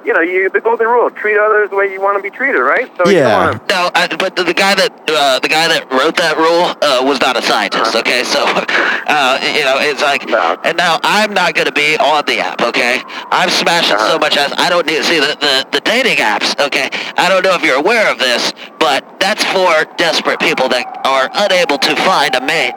You 0.04 0.12
know, 0.12 0.20
you 0.20 0.50
the 0.50 0.60
golden 0.60 0.88
rule: 0.88 1.10
treat 1.10 1.38
others 1.38 1.70
the 1.70 1.76
way 1.76 1.92
you 1.92 2.00
want 2.00 2.16
to 2.18 2.22
be 2.22 2.30
treated, 2.34 2.58
right? 2.60 2.90
So 2.96 3.08
you 3.08 3.18
Yeah. 3.18 3.52
don't 3.52 3.68
no, 3.68 3.90
I, 3.94 4.06
but 4.18 4.36
the, 4.36 4.44
the 4.44 4.52
guy 4.54 4.74
that, 4.74 4.92
uh, 5.08 5.38
the 5.40 5.48
guy 5.48 5.66
that 5.68 5.90
wrote 5.90 6.16
that 6.16 6.36
rule, 6.36 6.76
uh, 6.84 7.00
was 7.02 7.20
not 7.20 7.36
a 7.36 7.42
scientist, 7.42 7.96
okay? 7.96 8.22
So, 8.22 8.44
uh, 8.46 9.40
you 9.56 9.64
know, 9.64 9.80
it's 9.80 10.02
like, 10.02 10.28
No. 10.28 10.56
and 10.64 10.76
now 10.76 11.00
I'm 11.02 11.32
not 11.32 11.54
gonna 11.54 11.72
be 11.72 11.96
on 11.96 12.24
the 12.26 12.38
app, 12.40 12.60
okay? 12.62 13.00
I'm 13.32 13.48
smashing 13.50 13.96
so 13.98 14.16
Uh-huh. 14.16 14.18
much 14.18 14.36
ass, 14.36 14.52
I 14.58 14.68
don't 14.68 14.86
need 14.86 14.96
to 14.98 15.04
see 15.04 15.20
the, 15.20 15.36
the, 15.40 15.66
the 15.72 15.80
dating 15.80 16.18
apps, 16.18 16.52
okay? 16.60 16.90
I 17.16 17.28
don't 17.28 17.42
know 17.42 17.54
if 17.54 17.62
you're 17.64 17.78
aware 17.80 18.10
of 18.12 18.18
this, 18.18 18.52
but 18.78 19.04
that's 19.18 19.44
for 19.44 19.84
desperate 19.96 20.38
people 20.40 20.68
that 20.68 20.84
are 21.06 21.30
unable 21.34 21.78
to 21.78 21.96
find 22.04 22.34
a 22.34 22.40
mate, 22.44 22.76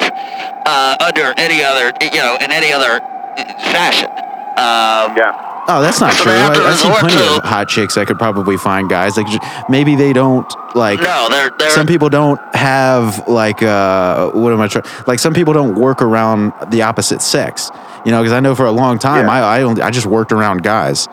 uh, 0.66 0.96
under 1.02 1.34
any 1.38 1.64
other, 1.64 1.92
you 2.02 2.18
know, 2.18 2.38
in 2.40 2.52
any 2.52 2.72
other 2.72 3.02
uh, 3.02 3.44
fashion. 3.76 4.10
Um, 4.58 5.18
yeah. 5.18 5.55
Oh, 5.68 5.82
that's 5.82 6.00
not 6.00 6.14
true. 6.14 6.32
they 6.32 6.38
have 6.38 6.54
to 6.54 6.62
I, 6.62 6.70
I 6.72 6.76
see 6.76 6.90
plenty 7.00 7.16
to- 7.16 7.38
of 7.38 7.44
hot 7.44 7.68
chicks 7.68 7.96
that 7.96 8.06
could 8.08 8.20
probably 8.20 8.58
find 8.58 8.88
guys. 8.90 9.18
Like 9.18 9.28
maybe 9.70 9.96
they 9.96 10.14
don't 10.14 10.52
like. 10.76 11.00
No, 11.00 11.28
they're 11.30 11.50
they're 11.58 11.70
Some 11.72 11.88
people 11.88 12.10
don't 12.10 12.40
have 12.56 13.28
like 13.28 13.64
uh 13.64 14.30
what 14.32 14.54
am 14.54 14.62
I 14.62 14.68
trying? 14.68 14.86
Like 15.08 15.20
some 15.20 15.34
people 15.34 15.54
don't 15.54 15.76
work 15.76 16.02
around 16.02 16.54
the 16.70 16.84
opposite 16.84 17.22
sex. 17.22 17.72
You 18.06 18.12
know, 18.12 18.22
because 18.22 18.34
I 18.34 18.40
know 18.40 18.54
for 18.54 18.66
a 18.66 18.72
long 18.72 19.00
time 19.00 19.26
Yeah. 19.26 19.32
I 19.34 19.60
I 19.60 19.62
only 19.64 19.82
I 19.82 19.90
just 19.90 20.06
worked 20.06 20.32
around 20.32 20.62
guys. 20.64 21.08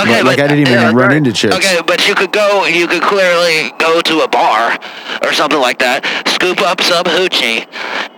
Okay, 0.00 0.22
But, 0.22 0.24
like, 0.24 0.38
I 0.38 0.46
didn't 0.48 0.60
even 0.60 0.72
yeah, 0.72 0.86
run 0.86 0.94
right. 0.94 1.12
into 1.12 1.32
chicks. 1.32 1.54
Okay, 1.56 1.80
but 1.86 2.06
you 2.08 2.14
could 2.14 2.32
go. 2.32 2.64
You 2.64 2.86
could 2.86 3.02
clearly 3.02 3.72
go 3.78 4.00
to 4.00 4.20
a 4.20 4.28
bar 4.28 4.78
or 5.22 5.32
something 5.32 5.60
like 5.60 5.78
that, 5.80 6.04
scoop 6.26 6.60
up 6.62 6.80
some 6.80 7.04
hoochie, 7.04 7.66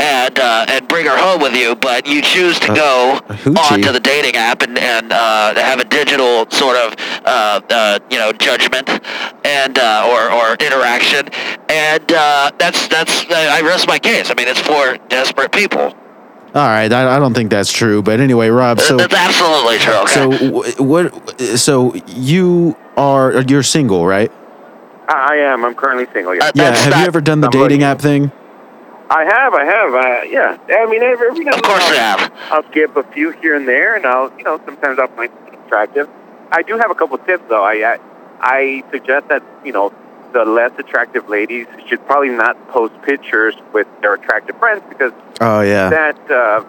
and 0.01 0.39
uh, 0.39 0.67
and 0.69 0.87
bring 0.89 1.07
her 1.07 1.17
home 1.17 1.41
with 1.41 1.55
you. 1.57 1.75
But 1.75 2.07
you 2.07 2.23
choose 2.23 2.59
to 2.61 2.69
go 2.75 3.21
onto 3.29 3.91
the 3.93 4.01
dating 4.01 4.37
app 4.37 4.63
and 4.63 4.79
and 4.79 5.13
uh, 5.13 5.55
have 5.55 5.81
a 5.81 5.85
digital 5.85 6.49
sort 6.51 6.77
of 6.77 6.95
uh, 7.25 7.61
uh, 7.71 7.99
you 8.11 8.19
know 8.19 8.33
judgment 8.33 8.89
and 9.45 9.79
uh, 9.79 10.09
or 10.11 10.31
or 10.31 10.55
interaction, 10.57 11.29
and 11.69 12.13
uh, 12.13 12.51
that's 12.59 12.87
that's 12.89 13.25
I 13.31 13.61
rest 13.63 13.89
my 13.89 13.99
case. 13.99 14.31
I 14.31 14.35
mean, 14.35 14.49
it's 14.49 14.61
for 14.61 14.97
desperate 15.09 15.53
people. 15.53 15.95
All 16.55 16.69
right, 16.69 16.93
I, 16.93 17.17
I 17.17 17.19
don't 17.19 17.33
think 17.33 17.51
that's 17.51 17.73
true. 17.73 18.03
But 18.03 18.21
anyway, 18.21 18.49
Rob. 18.49 18.79
So 18.81 18.97
that's 18.99 19.15
absolutely 19.15 19.79
true. 19.79 19.95
Okay. 20.03 20.73
so 20.77 20.83
what? 20.85 21.41
So 21.59 21.95
you 22.07 22.77
are 22.97 23.41
you're 23.43 23.63
single, 23.63 24.07
right? 24.07 24.31
I, 25.09 25.29
I 25.33 25.37
am. 25.37 25.65
I'm 25.65 25.75
currently 25.75 26.07
single. 26.13 26.35
Yeah. 26.35 26.45
Uh, 26.45 26.53
Yeah. 26.55 26.75
Have 26.77 27.01
you 27.01 27.07
ever 27.07 27.21
done 27.23 27.41
the 27.41 27.47
I'm 27.47 27.53
dating 27.53 27.81
looking. 27.81 27.83
app 27.85 28.01
thing? 28.01 28.31
I 29.09 29.25
have. 29.25 29.55
I 29.55 29.65
have. 29.65 29.95
Uh, 29.95 30.23
yeah. 30.29 30.59
I 30.83 30.87
mean, 30.91 31.03
every, 31.03 31.29
every 31.29 31.45
now 31.45 31.57
of 31.57 31.63
course 31.63 31.83
I'll- 31.85 32.19
have. 32.19 32.33
I'll 32.51 32.71
skip 32.71 32.97
a 32.97 33.03
few 33.13 33.31
here 33.31 33.57
and 33.57 33.67
there, 33.67 33.97
and 33.97 34.05
I'll, 34.07 34.31
you 34.39 34.45
know, 34.45 34.61
sometimes 34.65 34.99
I'll 34.99 35.09
find 35.09 35.31
something 35.45 35.61
attractive. 35.67 36.09
I 36.51 36.63
do 36.63 36.77
have 36.79 36.91
a 36.91 36.95
couple 36.95 37.17
tips, 37.19 37.45
though. 37.49 37.63
I, 37.65 37.95
I, 37.95 37.99
I 38.41 38.85
suggest 38.91 39.29
that, 39.29 39.43
you 39.65 39.73
know, 39.73 39.93
the 40.33 40.45
less 40.45 40.73
attractive 40.79 41.29
ladies 41.29 41.67
should 41.87 42.05
probably 42.07 42.31
not 42.31 42.57
post 42.69 42.95
pictures 43.03 43.55
with 43.73 43.87
their 44.01 44.15
attractive 44.15 44.57
friends 44.59 44.83
because 44.89 45.13
Oh 45.41 45.61
yeah. 45.61 45.89
that, 45.91 46.31
uh, 46.31 46.65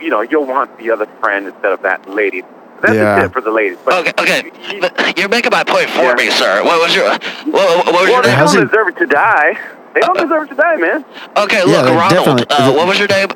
you 0.00 0.10
know, 0.10 0.20
you'll 0.20 0.46
want 0.46 0.76
the 0.78 0.90
other 0.90 1.06
friend 1.20 1.46
instead 1.46 1.72
of 1.72 1.82
that 1.82 2.08
lady. 2.08 2.42
That's 2.82 2.94
Yeah. 2.94 3.16
a 3.18 3.22
tip 3.22 3.32
for 3.32 3.40
the 3.40 3.50
ladies. 3.50 3.78
But 3.84 4.06
Okay, 4.06 4.12
okay. 4.20 4.78
But 4.80 5.18
You're 5.18 5.28
making 5.30 5.50
my 5.50 5.64
point 5.64 5.88
for 5.90 6.02
Yeah. 6.02 6.14
me, 6.14 6.30
sir. 6.30 6.62
What 6.62 6.80
was 6.82 6.94
your 6.94 7.08
what, 7.08 7.52
what 7.52 7.86
was 7.86 7.92
well, 7.94 8.08
your 8.10 8.22
they 8.22 8.28
name? 8.28 8.38
How's 8.38 8.52
don't 8.54 8.68
deserve 8.68 8.88
it 8.88 8.96
to 8.98 9.06
die. 9.06 9.58
They 9.94 10.00
don't 10.00 10.18
deserve 10.18 10.42
it 10.44 10.48
to 10.50 10.54
die, 10.56 10.76
man. 10.76 11.04
Okay, 11.38 11.58
Yeah, 11.66 11.80
look, 11.80 11.86
they 11.86 11.96
Ronald. 11.96 12.46
Uh, 12.50 12.72
what 12.74 12.86
was 12.86 12.98
your 12.98 13.08
name? 13.08 13.28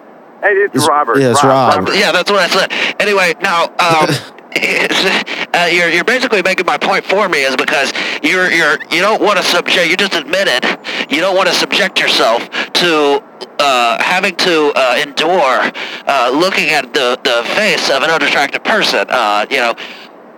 Hey, 0.43 0.49
it's, 0.53 0.75
It's- 0.75 0.89
Robert. 0.89 1.19
yeah, 1.19 1.31
it's 1.31 1.43
Rob. 1.45 1.89
Yeah, 1.95 2.13
that's 2.13 2.31
what 2.31 2.41
I 2.41 2.49
said. 2.49 2.73
Anyway, 3.01 3.35
now 3.41 3.65
um, 3.79 4.09
it's, 4.53 5.40
uh, 5.61 5.67
you're 5.67 5.89
you're 5.89 6.05
basically 6.05 6.43
making 6.43 6.67
my 6.67 6.79
point 6.79 7.05
for 7.05 7.29
me 7.29 7.43
is 7.43 7.57
because 7.57 7.93
you're 8.23 8.51
you're 8.51 8.79
you 8.91 9.01
don't 9.01 9.21
want 9.21 9.37
to 9.39 9.45
subject. 9.45 9.91
You 9.91 9.97
just 9.97 10.15
admitted 10.15 10.65
you 11.11 11.21
don't 11.21 11.37
want 11.37 11.49
to 11.49 11.55
subject 11.55 12.01
yourself 12.01 12.49
to. 12.75 13.23
Uh, 13.63 14.03
having 14.03 14.35
to 14.37 14.73
uh, 14.75 14.97
endure 15.03 15.71
uh, 16.07 16.31
looking 16.33 16.71
at 16.71 16.95
the, 16.95 17.21
the 17.25 17.47
face 17.55 17.91
of 17.91 18.03
an 18.03 18.09
unattractive 18.09 18.65
person, 18.65 19.05
uh, 19.11 19.45
you 19.51 19.59
know, 19.59 19.75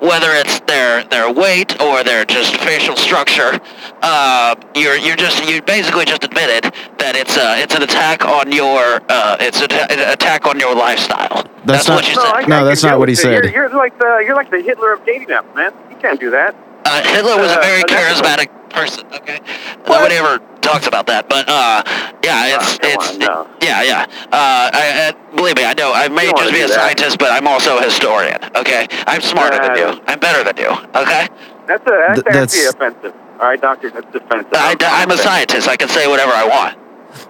whether 0.01 0.33
it's 0.33 0.59
their 0.61 1.05
their 1.05 1.33
weight 1.33 1.81
or 1.81 2.03
their 2.03 2.25
just 2.25 2.57
facial 2.57 2.97
structure, 2.97 3.61
uh, 4.03 4.55
you're 4.75 4.97
you're 4.97 5.17
just 5.17 5.45
you 5.49 5.63
basically 5.63 6.05
just 6.05 6.25
admitted 6.25 6.73
that 6.99 7.15
it's 7.17 7.37
uh, 7.37 7.57
it's 7.59 7.75
an 7.75 7.83
attack 7.83 8.25
on 8.25 8.51
your 8.53 9.01
uh, 9.09 9.37
it's 9.41 9.61
an 9.61 9.71
attack 10.11 10.47
on 10.47 10.59
your 10.59 10.75
lifestyle. 10.75 11.45
That's 11.65 11.87
That's, 11.87 11.89
not- 11.89 11.95
what 11.97 12.09
you 12.11 12.17
No, 12.17 12.23
said. 12.25 12.35
I, 12.35 12.47
No, 12.47 12.65
that's 12.65 12.83
not 12.83 12.99
what 12.99 13.09
he 13.09 13.15
said. 13.15 13.45
You're, 13.45 13.53
you're 13.69 13.69
like 13.77 13.99
the 13.99 14.23
you're 14.27 14.35
like 14.35 14.51
the 14.51 14.61
Hitler 14.61 14.93
of 14.93 15.05
dating 15.07 15.29
apps, 15.29 15.55
man. 15.55 15.73
You 15.91 15.97
can't 15.97 16.19
do 16.19 16.31
that. 16.31 16.55
Uh, 16.85 17.03
Hitler 17.15 17.37
was 17.39 17.53
a 17.53 17.59
Uh, 17.59 17.63
very 17.63 17.83
unethical. 17.83 17.97
charismatic 17.97 18.71
person. 18.71 19.07
Okay, 19.15 19.39
What? 19.87 19.99
nobody 19.99 20.17
ever 20.17 20.41
talks 20.63 20.87
about 20.89 21.07
that, 21.07 21.29
but 21.29 21.49
uh, 21.49 21.83
yeah, 22.25 22.57
it's 22.59 22.79
Oh, 22.83 22.89
it's 22.89 23.11
on, 23.13 23.19
no. 23.21 23.47
yeah 23.63 23.83
yeah. 23.83 24.07
Uh, 24.33 24.71
I, 24.73 25.13
I, 25.15 25.37
believe 25.37 25.57
me, 25.57 25.65
I 25.65 25.75
know 25.75 25.93
I 25.93 26.09
may 26.09 26.31
just 26.33 26.51
be 26.53 26.59
a 26.61 26.67
do 26.67 26.69
that. 26.69 26.71
scientist, 26.75 27.19
but 27.19 27.31
I'm 27.31 27.47
also 27.47 27.79
a 27.79 27.83
historian. 27.83 28.39
Okay, 28.57 28.89
I'm 29.07 29.21
smarter 29.21 29.59
than 29.59 29.71
Uh, 29.73 29.75
you. 29.95 30.03
I'm 30.09 30.19
better 30.19 30.43
than 30.43 30.57
you. 30.57 30.71
Okay, 30.97 31.29
That's 31.69 31.87
a 31.87 31.91
that's 31.91 32.15
Th- 32.15 32.25
that's- 32.25 32.55
actually 32.57 32.67
offensive. 32.67 33.15
All 33.43 33.49
right, 33.49 33.61
doctor, 33.61 33.91
that's 33.91 34.07
offensive. 34.15 34.53
I, 34.55 34.77
I'm 34.81 35.11
a 35.11 35.17
scientist. 35.17 35.69
I 35.69 35.77
can 35.77 35.89
say 35.89 36.07
whatever 36.07 36.31
I 36.31 36.47
want. 36.47 36.79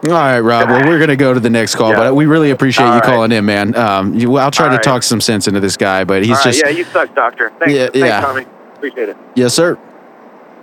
All 0.04 0.12
right, 0.12 0.40
Rob. 0.40 0.68
Well, 0.68 0.86
we're 0.86 0.98
gonna 0.98 1.16
go 1.16 1.32
to 1.32 1.40
the 1.40 1.48
next 1.48 1.74
call, 1.74 1.90
Yeah. 1.90 1.96
but 2.00 2.14
we 2.14 2.26
really 2.26 2.50
appreciate 2.50 2.84
All 2.84 2.92
you 2.94 3.00
right. 3.00 3.04
calling 3.04 3.32
in, 3.32 3.46
man. 3.46 3.74
Um, 3.74 4.12
you, 4.14 4.36
I'll 4.36 4.50
try 4.50 4.66
All 4.66 4.72
to 4.72 4.76
right. 4.76 4.84
talk 4.84 5.02
some 5.02 5.22
sense 5.22 5.48
into 5.48 5.58
this 5.60 5.78
guy, 5.78 6.04
but 6.04 6.22
he's 6.22 6.32
All 6.32 6.36
right, 6.36 6.44
just 6.44 6.62
yeah, 6.62 6.68
you 6.68 6.84
suck, 6.84 7.14
doctor. 7.14 7.50
Thanks, 7.58 7.72
Yeah, 7.74 7.84
thanks, 7.86 7.98
yeah. 7.98 8.20
Tommy. 8.20 8.46
Appreciate 8.74 9.08
it. 9.08 9.16
yes, 9.34 9.54
sir. 9.54 9.78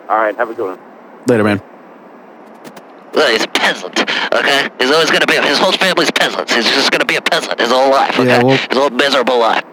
All 0.07 0.17
right, 0.17 0.35
have 0.35 0.51
a 0.51 0.53
good 0.53 0.77
one. 0.77 0.79
Later, 1.27 1.43
man. 1.43 1.61
Well, 3.15 3.31
he's 3.31 3.43
a 3.43 3.47
peasant, 3.47 3.99
okay? 4.33 4.69
He's 4.79 4.91
always 4.91 5.09
going 5.09 5.21
to 5.21 5.27
be, 5.27 5.33
his 5.47 5.57
whole 5.57 5.71
family's 5.71 6.11
peasants. 6.11 6.53
He's 6.53 6.65
just 6.65 6.91
going 6.91 6.99
to 6.99 7.05
be 7.07 7.15
a 7.15 7.21
peasant 7.21 7.59
his 7.59 7.69
whole 7.71 7.89
life, 7.89 8.19
okay? 8.19 8.27
Yeah, 8.27 8.43
well- 8.43 8.55
his 8.57 8.77
whole 8.77 8.91
miserable 8.91 9.39
life. 9.39 9.63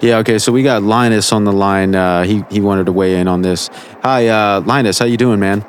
Yeah. 0.00 0.18
Okay. 0.18 0.38
So 0.38 0.52
we 0.52 0.62
got 0.62 0.82
Linus 0.82 1.32
on 1.32 1.44
the 1.44 1.52
line. 1.52 1.94
Uh, 1.94 2.24
he 2.24 2.44
he 2.50 2.60
wanted 2.60 2.86
to 2.86 2.92
weigh 2.92 3.20
in 3.20 3.28
on 3.28 3.42
this. 3.42 3.68
Hi, 4.02 4.28
uh, 4.28 4.60
Linus. 4.60 4.98
How 4.98 5.06
you 5.06 5.16
doing, 5.16 5.40
man? 5.40 5.64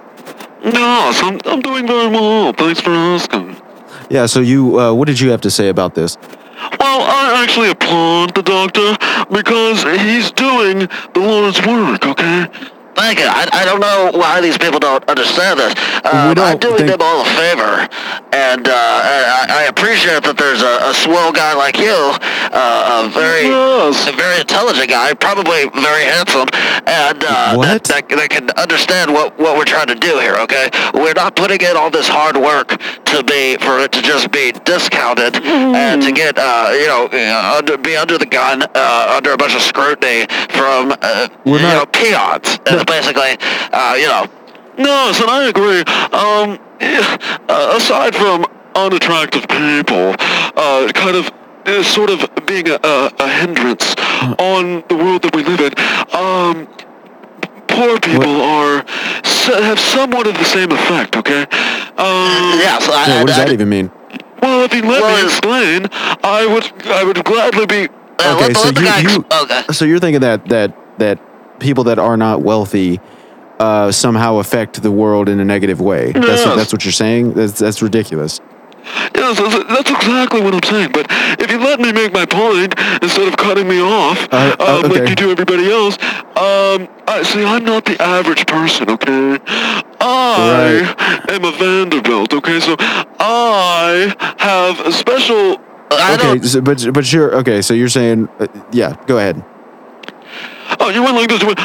Yes, 0.63 1.21
I'm, 1.23 1.39
I'm 1.45 1.61
doing 1.61 1.87
very 1.87 2.09
well. 2.09 2.53
Thanks 2.53 2.81
for 2.81 2.91
asking. 2.91 3.55
Yeah. 4.09 4.25
So 4.25 4.41
you, 4.41 4.79
uh, 4.79 4.93
what 4.93 5.07
did 5.07 5.19
you 5.19 5.31
have 5.31 5.41
to 5.41 5.51
say 5.51 5.69
about 5.69 5.95
this? 5.95 6.17
Well, 6.79 7.01
I 7.01 7.41
actually 7.43 7.71
applaud 7.71 8.35
the 8.35 8.41
doctor 8.43 8.97
because 9.31 9.83
he's 10.01 10.31
doing 10.31 10.79
the 11.13 11.19
Lord's 11.19 11.65
work, 11.65 12.05
okay? 12.05 12.47
Thank 12.99 13.19
you. 13.19 13.27
I, 13.31 13.47
I 13.53 13.63
don't 13.65 13.79
know 13.79 14.11
why 14.13 14.41
these 14.41 14.57
people 14.57 14.77
don't 14.79 15.07
understand 15.09 15.57
this. 15.59 15.73
Um, 16.03 16.35
don't 16.35 16.39
I'm 16.45 16.57
doing 16.59 16.77
think- 16.83 16.91
them 16.91 17.01
all 17.01 17.21
a 17.21 17.29
favor, 17.39 17.87
and 18.35 18.67
uh, 18.67 18.73
I, 18.75 19.47
I 19.49 19.63
appreciate 19.71 20.23
that 20.23 20.35
there's 20.37 20.61
a, 20.61 20.83
a 20.83 20.93
swell 20.93 21.31
guy 21.31 21.53
like 21.55 21.77
you, 21.79 21.95
uh, 22.51 23.07
a 23.07 23.09
very, 23.09 23.47
Yes. 23.47 24.03
a 24.07 24.11
very 24.11 24.41
intelligent 24.41 24.89
guy, 24.89 25.13
probably 25.15 25.71
very 25.79 26.03
handsome, 26.03 26.51
and 26.85 27.23
uh, 27.23 27.55
That, 27.63 27.83
that, 27.87 28.09
that 28.09 28.29
can 28.29 28.49
understand 28.59 29.13
what, 29.13 29.37
what 29.39 29.55
we're 29.57 29.65
trying 29.65 29.87
to 29.87 29.95
do 29.95 30.19
here. 30.19 30.35
Okay, 30.45 30.69
we're 30.93 31.15
not 31.15 31.35
putting 31.35 31.61
in 31.61 31.77
all 31.77 31.89
this 31.89 32.07
hard 32.07 32.35
work 32.35 32.75
to 33.09 33.23
be 33.23 33.57
for 33.57 33.79
it 33.79 33.91
to 33.91 34.01
just 34.01 34.31
be 34.31 34.51
discounted 34.65 35.35
and 35.43 36.01
to 36.01 36.11
get 36.11 36.37
uh, 36.37 36.69
you 36.73 36.87
know 36.87 37.09
uh, 37.11 37.55
under 37.57 37.77
be 37.77 37.95
under 37.97 38.17
the 38.17 38.25
gun 38.25 38.63
uh, 38.75 39.13
under 39.17 39.31
a 39.33 39.37
bunch 39.37 39.55
of 39.55 39.61
scrutiny 39.61 40.25
from 40.49 40.93
uh, 41.01 41.27
We're 41.45 41.57
you 41.57 41.63
know 41.63 41.85
not- 41.85 41.93
peons. 41.93 42.59
It's 42.65 42.83
basically 42.85 43.37
uh, 43.73 43.95
you 43.99 44.07
know. 44.07 44.27
no 44.77 45.09
and 45.09 45.29
I 45.29 45.47
agree. 45.49 45.81
Um, 46.13 46.59
uh, 46.81 47.73
aside 47.77 48.15
from 48.15 48.45
unattractive 48.75 49.47
people, 49.47 50.15
uh, 50.55 50.91
kind 50.93 51.15
of 51.17 51.29
uh, 51.65 51.83
sort 51.83 52.09
of 52.09 52.19
being 52.45 52.69
a, 52.69 52.79
a, 52.83 53.11
a 53.19 53.27
hindrance 53.27 53.95
on 54.39 54.83
the 54.87 54.95
world 54.95 55.21
that 55.23 55.35
we 55.35 55.43
live 55.43 55.59
in, 55.59 55.73
um, 56.15 56.67
poor 57.67 57.99
people 57.99 58.41
are 58.41 58.85
have 59.59 59.79
somewhat 59.79 60.27
of 60.27 60.35
the 60.35 60.45
same 60.45 60.71
effect. 60.71 61.15
Okay. 61.17 61.45
Um, 61.99 62.59
Yeah, 62.59 62.79
so 62.79 62.91
I, 62.93 63.05
Yeah, 63.07 63.19
what 63.19 63.27
does 63.27 63.37
I, 63.37 63.45
that 63.45 63.53
even 63.53 63.69
mean? 63.69 63.91
Well, 64.41 64.63
if 64.63 64.73
you 64.73 64.81
let 64.81 65.01
Well, 65.01 65.11
me 65.15 65.19
it's- 65.25 65.37
explain, 65.37 65.87
I 66.23 66.45
would 66.45 66.87
I 66.87 67.03
would 67.03 67.23
gladly 67.25 67.65
be. 67.65 67.87
Uh, 68.19 68.35
Okay, 68.41 68.53
so 68.53 68.67
you, 68.67 68.73
guy, 68.73 68.99
you 68.99 69.25
okay. 69.43 69.63
so 69.71 69.85
you're 69.85 69.99
thinking 69.99 70.21
that 70.21 70.45
that 70.49 70.73
that 70.99 71.19
people 71.59 71.83
that 71.85 71.99
are 71.99 72.17
not 72.17 72.41
wealthy 72.41 72.99
uh, 73.59 73.91
somehow 73.91 74.37
affect 74.37 74.81
the 74.81 74.91
world 74.91 75.27
in 75.29 75.39
a 75.41 75.45
negative 75.45 75.81
way. 75.81 76.11
That's 76.13 76.27
Yes. 76.27 76.45
what, 76.45 76.55
that's 76.55 76.71
what 76.73 76.85
you're 76.85 76.91
saying. 76.93 77.33
That's 77.33 77.59
that's 77.59 77.81
ridiculous. 77.81 78.39
Yes, 79.15 79.37
that's, 79.37 79.67
that's 79.67 79.91
exactly 79.91 80.41
what 80.41 80.53
I'm 80.53 80.63
saying. 80.63 80.91
But 80.91 81.07
if 81.39 81.51
you 81.51 81.59
let 81.59 81.79
me 81.79 81.91
make 81.91 82.13
my 82.13 82.25
point 82.25 82.73
instead 83.01 83.27
of 83.27 83.37
cutting 83.37 83.67
me 83.67 83.81
off, 83.81 84.27
Uh, 84.31 84.55
uh, 84.59 84.79
um, 84.79 84.85
okay. 84.85 84.99
like 84.99 85.09
you 85.09 85.15
do 85.15 85.31
everybody 85.31 85.71
else, 85.71 85.95
um, 86.35 86.87
I 87.07 87.23
see. 87.23 87.43
I'm 87.43 87.65
not 87.65 87.85
the 87.85 88.01
average 88.01 88.45
person. 88.45 88.89
Okay, 88.89 89.39
I 89.99 91.25
am 91.29 91.43
a 91.45 91.51
Vanderbilt. 91.51 92.33
Okay, 92.33 92.59
so 92.59 92.75
I 92.79 94.15
have 94.39 94.79
a 94.85 94.91
special. 94.91 95.61
I 95.91 96.15
okay, 96.15 96.45
so, 96.45 96.61
but 96.61 96.93
but 96.93 97.11
you're 97.11 97.35
okay. 97.37 97.61
So 97.61 97.73
you're 97.73 97.89
saying, 97.89 98.29
uh, 98.39 98.47
yeah. 98.71 98.95
Go 99.07 99.17
ahead. 99.17 99.43
Oh, 100.79 100.89
you 100.89 101.01
went 101.03 101.15
like 101.15 101.29
this. 101.29 101.41
You 101.41 101.47
went. 101.47 101.59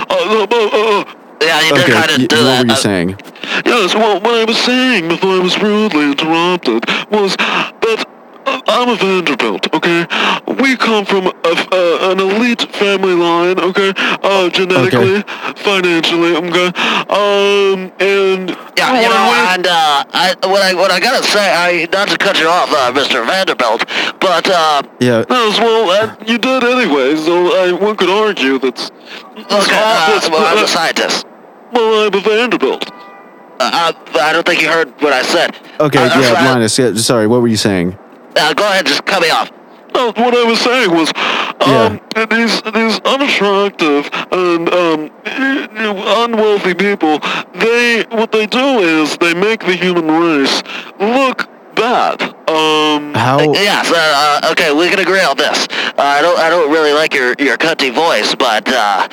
Uh, 1.44 1.50
uh, 1.50 1.50
uh, 1.50 1.54
uh, 1.54 1.61
Yeah, 1.61 1.68
you 1.68 1.74
did 1.74 1.85
Okay, 1.85 1.92
kind 1.92 2.11
of 2.11 2.18
y- 2.18 2.26
do 2.26 2.37
what 2.37 2.44
that. 2.44 2.61
were 2.61 2.66
you 2.66 2.72
Uh, 2.72 2.76
saying? 2.76 3.16
Yes, 3.66 3.94
well, 3.94 4.20
what 4.20 4.35
I 4.35 4.44
was 4.44 4.59
saying 4.59 5.09
before 5.09 5.30
I 5.37 5.38
was 5.38 5.59
rudely 5.61 6.04
interrupted 6.12 6.85
was 7.11 7.37
that 7.37 8.07
uh, 8.46 8.61
I'm 8.68 8.88
a 8.90 8.96
Vanderbilt, 8.96 9.72
okay? 9.74 10.07
We 10.61 10.76
come 10.76 11.04
from 11.07 11.26
a, 11.26 11.33
uh, 11.72 12.11
an 12.12 12.20
elite 12.20 12.62
family 12.76 13.14
line, 13.14 13.59
okay? 13.59 13.92
Uh, 14.22 14.48
genetically, 14.50 15.22
financially, 15.57 16.37
okay? 16.37 16.68
Um, 17.09 17.90
and... 18.00 18.50
Yeah, 18.76 19.00
you 19.00 19.09
know, 19.09 19.33
and 19.54 19.66
uh, 19.66 20.04
I, 20.12 20.35
what 20.42 20.61
I 20.62 20.74
what 20.74 20.90
I 20.90 21.00
gotta 21.00 21.22
say, 21.22 21.40
I 21.54 21.88
not 21.92 22.09
to 22.09 22.18
cut 22.18 22.38
you 22.40 22.48
off, 22.48 22.68
uh, 22.70 22.92
Mr. 22.92 23.24
Vanderbilt, 23.26 23.87
but 24.20 24.46
uh, 24.50 24.83
Yeah. 25.00 25.24
Yes, 25.30 25.59
well, 25.59 25.90
uh, 25.90 26.14
you 26.26 26.37
did 26.38 26.64
anyway, 26.64 27.16
so 27.16 27.54
I, 27.57 27.72
one 27.72 27.96
could 27.96 28.11
argue 28.11 28.59
that's... 28.59 28.90
look, 29.37 29.48
uh, 29.72 30.20
well, 30.30 30.44
I'm 30.46 30.59
a 30.59 30.62
uh, 30.62 30.66
scientist. 30.66 31.26
Well, 31.74 32.06
I'm 32.06 32.14
a 32.14 32.20
Vanderbilt. 32.20 32.90
Uh, 32.90 33.92
I, 33.94 33.94
I 34.20 34.32
don't 34.32 34.46
think 34.46 34.62
you 34.62 34.68
heard 34.68 34.90
what 35.02 35.12
I 35.12 35.22
said. 35.22 35.56
Okay, 35.80 35.98
Uh, 35.98 36.20
yeah, 36.20 36.30
uh, 36.38 36.44
Linus. 36.54 36.78
Yeah, 36.78 36.94
sorry. 36.94 37.26
What 37.26 37.40
were 37.42 37.48
you 37.48 37.56
saying? 37.56 37.96
Uh, 38.37 38.52
go 38.54 38.64
ahead, 38.64 38.87
just 38.87 39.04
cut 39.04 39.22
me 39.22 39.30
off. 39.30 39.50
No, 39.94 40.06
what 40.16 40.34
I 40.34 40.42
was 40.42 40.60
saying 40.60 40.90
was, 40.90 41.12
um, 41.60 42.00
these 42.28 42.60
these 42.72 42.98
unattractive 43.04 44.10
and 44.32 44.68
um, 44.74 45.10
unwealthy 46.24 46.74
people, 46.74 47.20
they 47.54 48.04
what 48.10 48.32
they 48.32 48.46
do 48.46 48.80
is 48.80 49.16
they 49.18 49.34
make 49.34 49.60
the 49.64 49.74
human 49.76 50.08
race 50.10 50.62
look 50.98 51.48
bad. 51.76 52.20
Um, 52.50 53.14
How? 53.14 53.38
Yes, 53.52 53.90
uh, 53.90 54.40
uh, 54.42 54.50
okay, 54.52 54.72
we 54.74 54.88
can 54.90 54.98
agree 54.98 55.20
on 55.22 55.37
this. 55.37 55.68
Uh, 55.70 56.02
I 56.02 56.20
don't 56.22 56.38
I 56.40 56.50
don't 56.50 56.72
really 56.72 56.92
like 56.92 57.14
your 57.14 57.34
your 57.38 57.56
cunty 57.56 57.94
voice, 57.94 58.34
but 58.34 58.68
uh, 58.68 59.08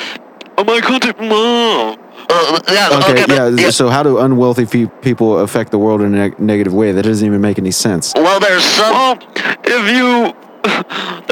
oh 0.58 0.64
my 0.64 0.82
country, 0.82 1.14
no. 1.20 1.96
Uh, 2.32 2.60
yeah, 2.72 2.90
Okay, 3.10 3.24
okay, 3.24 3.36
yeah. 3.36 3.48
yeah. 3.50 3.70
So 3.70 3.90
how 3.90 4.04
do 4.04 4.20
unwealthy 4.20 4.66
fe- 4.66 4.88
people 5.02 5.40
affect 5.40 5.72
the 5.72 5.78
world 5.80 6.02
in 6.02 6.14
a 6.14 6.18
neg- 6.18 6.40
negative 6.40 6.74
way? 6.74 6.92
That 6.92 7.04
doesn't 7.04 7.26
even 7.26 7.42
make 7.42 7.60
any 7.60 7.72
sense. 7.72 8.14
Well, 8.16 8.40
there's 8.40 8.64
some. 8.64 8.92
Well, 8.94 9.18
if 9.64 9.96
you 9.96 10.34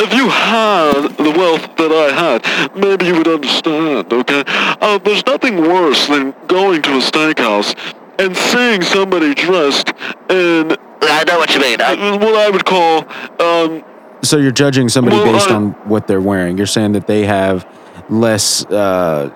if 0.03 0.13
you 0.13 0.29
had 0.29 1.09
the 1.17 1.31
wealth 1.38 1.75
that 1.77 1.91
I 1.91 2.12
had, 2.13 2.75
maybe 2.75 3.05
you 3.07 3.15
would 3.15 3.27
understand. 3.27 4.12
Okay, 4.12 4.43
uh, 4.47 4.97
there's 4.99 5.25
nothing 5.25 5.62
worse 5.62 6.07
than 6.07 6.33
going 6.47 6.81
to 6.83 6.91
a 6.91 7.01
steakhouse 7.01 7.75
and 8.17 8.35
seeing 8.35 8.81
somebody 8.81 9.33
dressed 9.35 9.89
in 10.29 10.75
I 11.01 11.23
know 11.27 11.38
what 11.39 11.53
you 11.55 11.62
mean. 11.62 11.79
I, 11.81 12.17
what 12.17 12.35
I 12.35 12.49
would 12.49 12.65
call 12.65 13.05
um, 13.39 13.83
So 14.21 14.38
you're 14.38 14.51
judging 14.51 14.89
somebody 14.89 15.15
Well, 15.15 15.31
based 15.31 15.49
I- 15.49 15.55
on 15.55 15.71
what 15.88 16.07
they're 16.07 16.19
wearing. 16.21 16.57
You're 16.57 16.67
saying 16.67 16.91
that 16.93 17.07
they 17.07 17.25
have 17.25 17.65
less, 18.09 18.65
uh, 18.65 19.29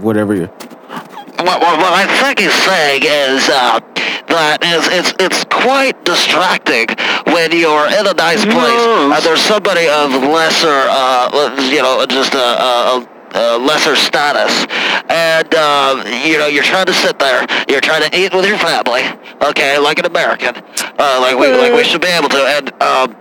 whatever. 0.00 0.34
You, 0.34 0.46
what, 0.46 1.60
what, 1.60 1.78
what 1.78 1.92
I 1.92 2.06
think 2.20 2.38
he's 2.40 2.54
saying 2.64 3.02
is 3.04 3.48
uh, 3.48 3.80
that 4.28 4.64
is 4.64 4.88
it's 4.88 5.12
it's 5.20 5.44
quite 5.44 6.02
distracting 6.04 6.88
when 7.32 7.52
you're 7.52 7.86
in 7.88 8.06
a 8.06 8.14
nice 8.14 8.44
place 8.44 8.54
Yes. 8.56 9.16
and 9.16 9.24
there's 9.24 9.42
somebody 9.42 9.86
of 9.88 10.10
lesser, 10.32 10.86
uh, 10.88 11.56
you 11.70 11.82
know, 11.82 12.04
just 12.06 12.34
a. 12.34 12.38
a, 12.38 13.08
a 13.34 13.58
lesser 13.58 13.96
status, 13.96 14.64
and 15.10 15.52
uh, 15.54 16.02
you 16.24 16.38
know 16.38 16.46
you're 16.46 16.62
trying 16.64 16.86
to 16.86 16.94
sit 16.94 17.18
there, 17.18 17.44
you're 17.68 17.82
trying 17.82 18.08
to 18.08 18.18
eat 18.18 18.32
with 18.32 18.46
your 18.46 18.56
family, 18.56 19.02
okay, 19.42 19.76
like 19.78 19.98
an 19.98 20.06
American, 20.06 20.54
uh, 20.56 21.18
like 21.20 21.36
we 21.36 21.48
like 21.52 21.72
we 21.74 21.84
should 21.84 22.00
be 22.00 22.08
able 22.08 22.30
to, 22.30 22.38
and 22.38 22.72
um, 22.82 23.14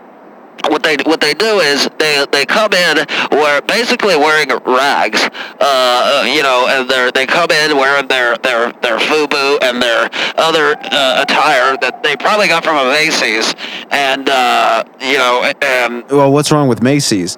what 0.70 0.84
they 0.84 0.98
what 1.06 1.22
they 1.22 1.34
do 1.34 1.60
is 1.60 1.90
they 2.00 2.26
they 2.32 2.46
come 2.46 2.74
in 2.74 3.06
where 3.32 3.62
basically 3.62 4.16
wearing 4.16 4.50
rags, 4.66 5.30
uh, 5.60 6.24
you 6.28 6.42
know, 6.44 6.68
and 6.70 6.90
they 6.90 7.12
they 7.14 7.26
come 7.26 7.52
in 7.52 7.78
wearing 7.78 8.08
their 8.08 8.38
their 8.38 8.72
their 8.82 8.98
FUBU 8.98 9.64
and 9.64 9.82
their 9.82 10.10
other 10.38 10.76
uh, 10.92 11.22
attire 11.22 11.78
that 11.78 12.02
they 12.04 12.16
probably 12.16 12.48
got 12.48 12.64
from 12.64 12.78
a 12.78 12.90
Macy's, 12.90 13.54
and 13.92 14.30
uh, 14.30 14.84
you 15.00 15.18
know, 15.18 15.52
and 15.62 16.04
well, 16.10 16.32
what's 16.32 16.52
wrong 16.52 16.68
with 16.68 16.82
Macy's? 16.82 17.38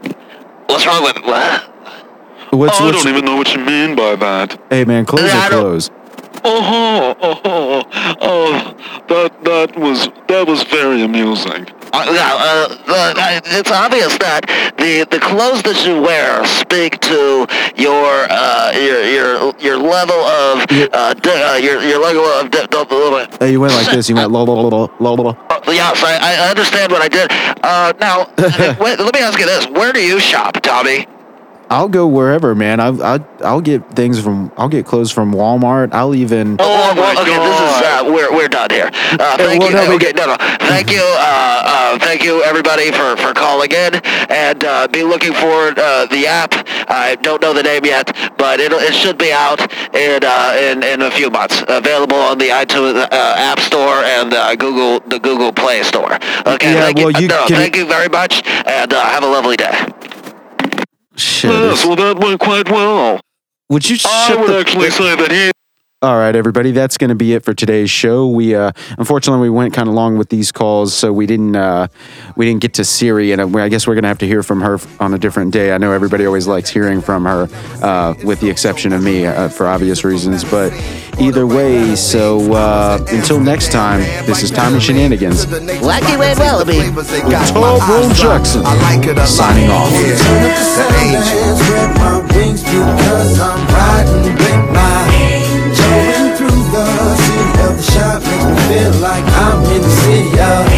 what's 0.67 0.85
wrong 0.85 1.03
with 1.03 1.17
what? 1.23 1.73
What's, 2.51 2.79
I 2.79 2.85
what's 2.85 3.03
don't 3.03 3.13
even 3.13 3.25
know 3.25 3.35
what 3.35 3.53
you 3.53 3.63
mean 3.63 3.95
by 3.95 4.15
that. 4.15 4.59
Hey 4.69 4.85
man, 4.85 5.05
clothes 5.05 5.23
Yeah, 5.25 5.45
are 5.45 5.49
clothes. 5.49 5.91
Oh, 6.43 7.15
oh, 7.21 7.41
oh, 7.43 8.17
oh, 8.21 9.03
that 9.09 9.43
that 9.43 9.77
was 9.77 10.07
that 10.27 10.47
was 10.47 10.63
very 10.63 11.01
amusing. 11.01 11.67
Uh, 11.93 12.05
uh, 12.07 12.75
uh, 12.87 13.41
it's 13.45 13.71
obvious 13.71 14.17
that 14.19 14.41
the 14.77 15.05
the 15.09 15.19
clothes 15.19 15.63
that 15.63 15.85
you 15.85 16.01
wear 16.01 16.45
speak 16.45 16.99
to 17.01 17.47
your 17.75 18.27
uh, 18.29 18.71
your 18.75 19.01
your 19.03 19.53
your 19.59 19.77
level 19.77 20.15
of 20.15 20.61
uh, 20.93 21.13
di- 21.13 21.41
uh, 21.43 21.55
your 21.55 21.81
your 21.81 21.99
level 21.99 22.23
of 22.25 22.51
di- 22.51 22.67
di- 22.67 22.83
di- 22.83 23.37
Hey, 23.39 23.51
you 23.51 23.59
went 23.59 23.73
like 23.73 23.89
this. 23.91 24.09
You 24.09 24.15
went 24.15 24.31
lol 24.31 24.45
lol 24.45 24.69
lol 24.99 25.15
lol. 25.15 25.37
Uh, 25.49 25.59
yes, 25.67 26.03
I, 26.03 26.17
I 26.21 26.49
understand 26.49 26.91
what 26.91 27.01
I 27.01 27.07
did. 27.07 27.31
Uh, 27.63 27.93
now, 27.99 28.27
wait, 28.83 28.99
let 28.99 29.13
me 29.13 29.21
ask 29.21 29.39
you 29.39 29.45
this: 29.45 29.67
Where 29.67 29.91
do 29.93 30.01
you 30.03 30.19
shop, 30.19 30.53
Tommy? 30.61 31.07
I'll 31.69 31.89
go 31.89 32.07
wherever, 32.07 32.55
man. 32.55 32.79
I, 32.79 32.89
I 33.15 33.19
I'll 33.43 33.61
get 33.61 33.89
things 33.91 34.19
from 34.21 34.51
I'll 34.57 34.69
get 34.69 34.85
clothes 34.85 35.11
from 35.11 35.33
Walmart. 35.33 35.93
I'll 35.93 36.15
even. 36.15 36.55
Oh, 36.59 36.65
well, 36.67 36.95
well, 36.95 37.21
okay, 37.21 37.37
this 37.37 37.59
is 37.59 37.81
uh, 37.85 38.03
we're 38.05 38.31
we're 38.31 38.47
done 38.47 38.69
here. 38.69 38.89
Uh, 38.93 39.37
thank 39.37 39.61
well, 39.61 39.71
you. 39.71 39.75
no, 39.75 39.95
okay, 39.95 40.13
no, 40.15 40.25
no. 40.27 40.37
Thank 40.61 40.91
you. 40.91 41.01
Uh, 41.01 41.63
uh, 41.65 41.99
thank 41.99 42.23
you, 42.23 42.41
everybody, 42.43 42.91
for, 42.91 43.17
for 43.17 43.33
calling 43.33 43.71
in, 43.71 43.95
and 44.29 44.63
uh, 44.63 44.87
be 44.87 45.03
looking 45.03 45.33
for 45.33 45.73
uh, 45.77 46.05
the 46.05 46.25
app. 46.27 46.53
I 46.89 47.17
don't 47.21 47.41
know 47.41 47.53
the 47.53 47.63
name 47.63 47.85
yet, 47.85 48.15
but 48.37 48.59
it 48.59 48.71
it 48.71 48.93
should 48.93 49.17
be 49.17 49.31
out 49.33 49.59
in 49.93 50.23
uh, 50.23 50.55
in 50.59 50.83
in 50.83 51.01
a 51.01 51.11
few 51.11 51.29
months. 51.29 51.63
Available 51.67 52.17
on 52.17 52.37
the 52.37 52.49
iTunes 52.49 52.95
uh, 52.95 53.07
App 53.11 53.59
Store 53.59 54.03
and 54.05 54.33
uh, 54.33 54.55
Google 54.55 55.01
the 55.01 55.19
Google 55.19 55.51
Play 55.51 55.83
Store. 55.83 56.13
Okay. 56.45 56.73
Yeah, 56.73 56.81
thank 56.81 56.97
well, 56.97 57.11
you. 57.11 57.21
you 57.21 57.27
no, 57.27 57.45
can- 57.47 57.57
thank 57.57 57.75
you 57.75 57.85
very 57.85 58.07
much, 58.07 58.45
and 58.65 58.93
uh, 58.93 59.05
have 59.05 59.23
a 59.23 59.27
lovely 59.27 59.57
day. 59.57 60.06
Shit. 61.17 61.51
Yes, 61.51 61.85
well, 61.85 61.95
that 61.95 62.19
went 62.19 62.39
quite 62.39 62.69
well. 62.69 63.19
Would 63.69 63.89
you 63.89 63.97
I 64.05 64.35
would 64.39 64.49
the? 64.49 64.59
actually 64.59 64.91
say 64.91 65.15
that 65.15 65.31
he 65.31 65.51
All 66.03 66.15
right, 66.15 66.35
everybody. 66.35 66.69
That's 66.69 66.95
going 66.95 67.09
to 67.09 67.15
be 67.15 67.33
it 67.33 67.43
for 67.43 67.55
today's 67.55 67.89
show. 67.89 68.27
We 68.27 68.53
uh, 68.53 68.71
unfortunately 68.99 69.49
we 69.49 69.49
went 69.49 69.73
kind 69.73 69.89
of 69.89 69.95
long 69.95 70.15
with 70.15 70.29
these 70.29 70.51
calls, 70.51 70.93
so 70.93 71.11
we 71.11 71.25
didn't 71.25 71.55
uh, 71.55 71.87
we 72.35 72.45
didn't 72.45 72.61
get 72.61 72.75
to 72.75 72.85
Siri, 72.85 73.31
and 73.31 73.41
uh, 73.41 73.57
I 73.57 73.67
guess 73.67 73.87
we're 73.87 73.95
going 73.95 74.03
to 74.03 74.07
have 74.09 74.19
to 74.19 74.27
hear 74.27 74.43
from 74.43 74.61
her 74.61 74.77
on 74.99 75.15
a 75.15 75.17
different 75.17 75.53
day. 75.53 75.73
I 75.73 75.79
know 75.79 75.91
everybody 75.93 76.27
always 76.27 76.45
likes 76.45 76.69
hearing 76.69 77.01
from 77.01 77.25
her, 77.25 77.47
uh, 77.81 78.13
with 78.23 78.39
the 78.41 78.49
exception 78.51 78.93
of 78.93 79.01
me 79.01 79.25
uh, 79.25 79.49
for 79.49 79.65
obvious 79.65 80.03
reasons. 80.03 80.43
But 80.43 80.71
either 81.19 81.47
way, 81.47 81.95
so 81.95 82.53
uh, 82.53 83.03
until 83.09 83.39
next 83.39 83.71
time, 83.71 84.01
this 84.27 84.43
is 84.43 84.51
Tommy 84.51 84.79
Shenanigans. 84.79 85.47
Wacky 85.47 86.19
Wade 86.19 86.37
Wallaby. 86.37 86.77
Tom 87.31 87.79
Brown 87.87 88.13
Jackson 88.13 88.63
signing 89.25 89.71
off. 89.71 89.89
Turn 95.17 95.36
like 99.01 99.23
I'm 99.25 99.63
in 99.75 99.81
the 99.81 99.89
city 99.89 100.39
of 100.39 100.76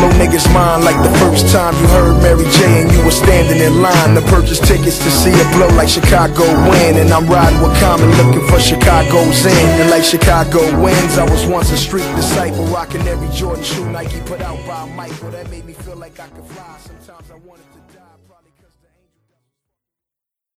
blow 0.00 0.08
niggas' 0.16 0.48
mind 0.54 0.82
like 0.82 0.96
the 1.04 1.12
first 1.18 1.52
time 1.52 1.74
you 1.76 1.86
heard 1.88 2.16
Mary 2.22 2.48
J 2.56 2.82
and 2.82 2.90
you 2.90 3.04
were 3.04 3.12
standing 3.12 3.60
in 3.60 3.82
line 3.82 4.14
to 4.14 4.22
purchase 4.32 4.58
tickets 4.58 4.98
to 4.98 5.10
see 5.10 5.30
a 5.30 5.44
blow 5.52 5.68
like 5.76 5.88
Chicago 5.88 6.44
win. 6.68 6.96
And 6.96 7.10
I'm 7.12 7.26
riding 7.26 7.60
with 7.60 7.76
Common 7.78 8.08
looking 8.16 8.46
for 8.48 8.58
Chicago's 8.58 9.44
in. 9.44 9.66
And 9.80 9.90
like 9.90 10.04
Chicago 10.04 10.60
wins, 10.80 11.18
I 11.18 11.24
was 11.24 11.46
once 11.46 11.70
a 11.70 11.76
street 11.76 12.08
disciple 12.16 12.64
rocking 12.66 13.06
every 13.06 13.28
Jordan 13.36 13.62
shoe 13.62 13.88
Nike 13.90 14.20
put 14.20 14.40
out 14.40 14.58
by 14.66 14.88
Michael. 14.94 15.30
That 15.30 15.50
made 15.50 15.66
me 15.66 15.74
feel 15.74 15.96
like 15.96 16.18
I 16.18 16.28
could 16.28 16.46
fly. 16.46 16.99